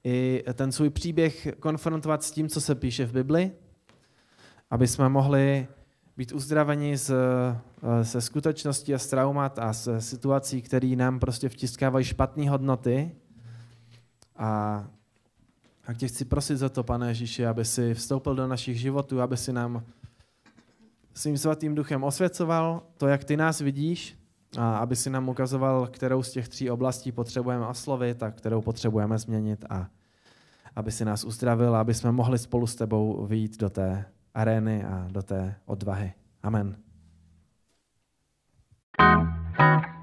i 0.04 0.44
ten 0.54 0.72
svůj 0.72 0.90
příběh 0.90 1.48
konfrontovat 1.60 2.22
s 2.22 2.30
tím, 2.30 2.48
co 2.48 2.60
se 2.60 2.74
píše 2.74 3.06
v 3.06 3.12
Bibli, 3.12 3.52
aby 4.70 4.88
jsme 4.88 5.08
mohli 5.08 5.66
být 6.16 6.32
uzdraveni 6.32 6.96
z, 6.96 7.12
ze 8.02 8.20
skutečnosti 8.20 8.94
a 8.94 8.98
z 8.98 9.06
traumat 9.06 9.58
a 9.58 9.72
z 9.72 10.00
situací, 10.00 10.62
které 10.62 10.96
nám 10.96 11.20
prostě 11.20 11.48
vtiskávají 11.48 12.04
špatné 12.04 12.50
hodnoty. 12.50 13.12
A 14.36 14.84
tak 15.86 15.96
tě 15.96 16.08
chci 16.08 16.24
prosit 16.24 16.56
za 16.56 16.68
to, 16.68 16.84
pane 16.84 17.08
Ježíši, 17.08 17.46
aby 17.46 17.64
si 17.64 17.94
vstoupil 17.94 18.34
do 18.34 18.46
našich 18.46 18.80
životů, 18.80 19.20
aby 19.20 19.36
si 19.36 19.52
nám 19.52 19.84
svým 21.18 21.38
svatým 21.38 21.74
duchem 21.74 22.04
osvěcoval 22.04 22.82
to, 22.96 23.06
jak 23.06 23.24
ty 23.24 23.36
nás 23.36 23.60
vidíš, 23.60 24.18
a 24.58 24.76
aby 24.76 24.96
si 24.96 25.10
nám 25.10 25.28
ukazoval, 25.28 25.86
kterou 25.86 26.22
z 26.22 26.30
těch 26.30 26.48
tří 26.48 26.70
oblastí 26.70 27.12
potřebujeme 27.12 27.66
oslovit 27.66 28.22
a 28.22 28.30
kterou 28.30 28.60
potřebujeme 28.60 29.18
změnit 29.18 29.64
a 29.70 29.88
aby 30.76 30.92
si 30.92 31.04
nás 31.04 31.24
uzdravil, 31.24 31.76
aby 31.76 31.94
jsme 31.94 32.12
mohli 32.12 32.38
spolu 32.38 32.66
s 32.66 32.74
tebou 32.74 33.26
vyjít 33.26 33.60
do 33.60 33.70
té 33.70 34.04
arény 34.34 34.84
a 34.84 35.08
do 35.10 35.22
té 35.22 35.54
odvahy. 35.66 36.12
Amen. 36.42 36.76
thank 39.58 39.86
you 39.86 39.97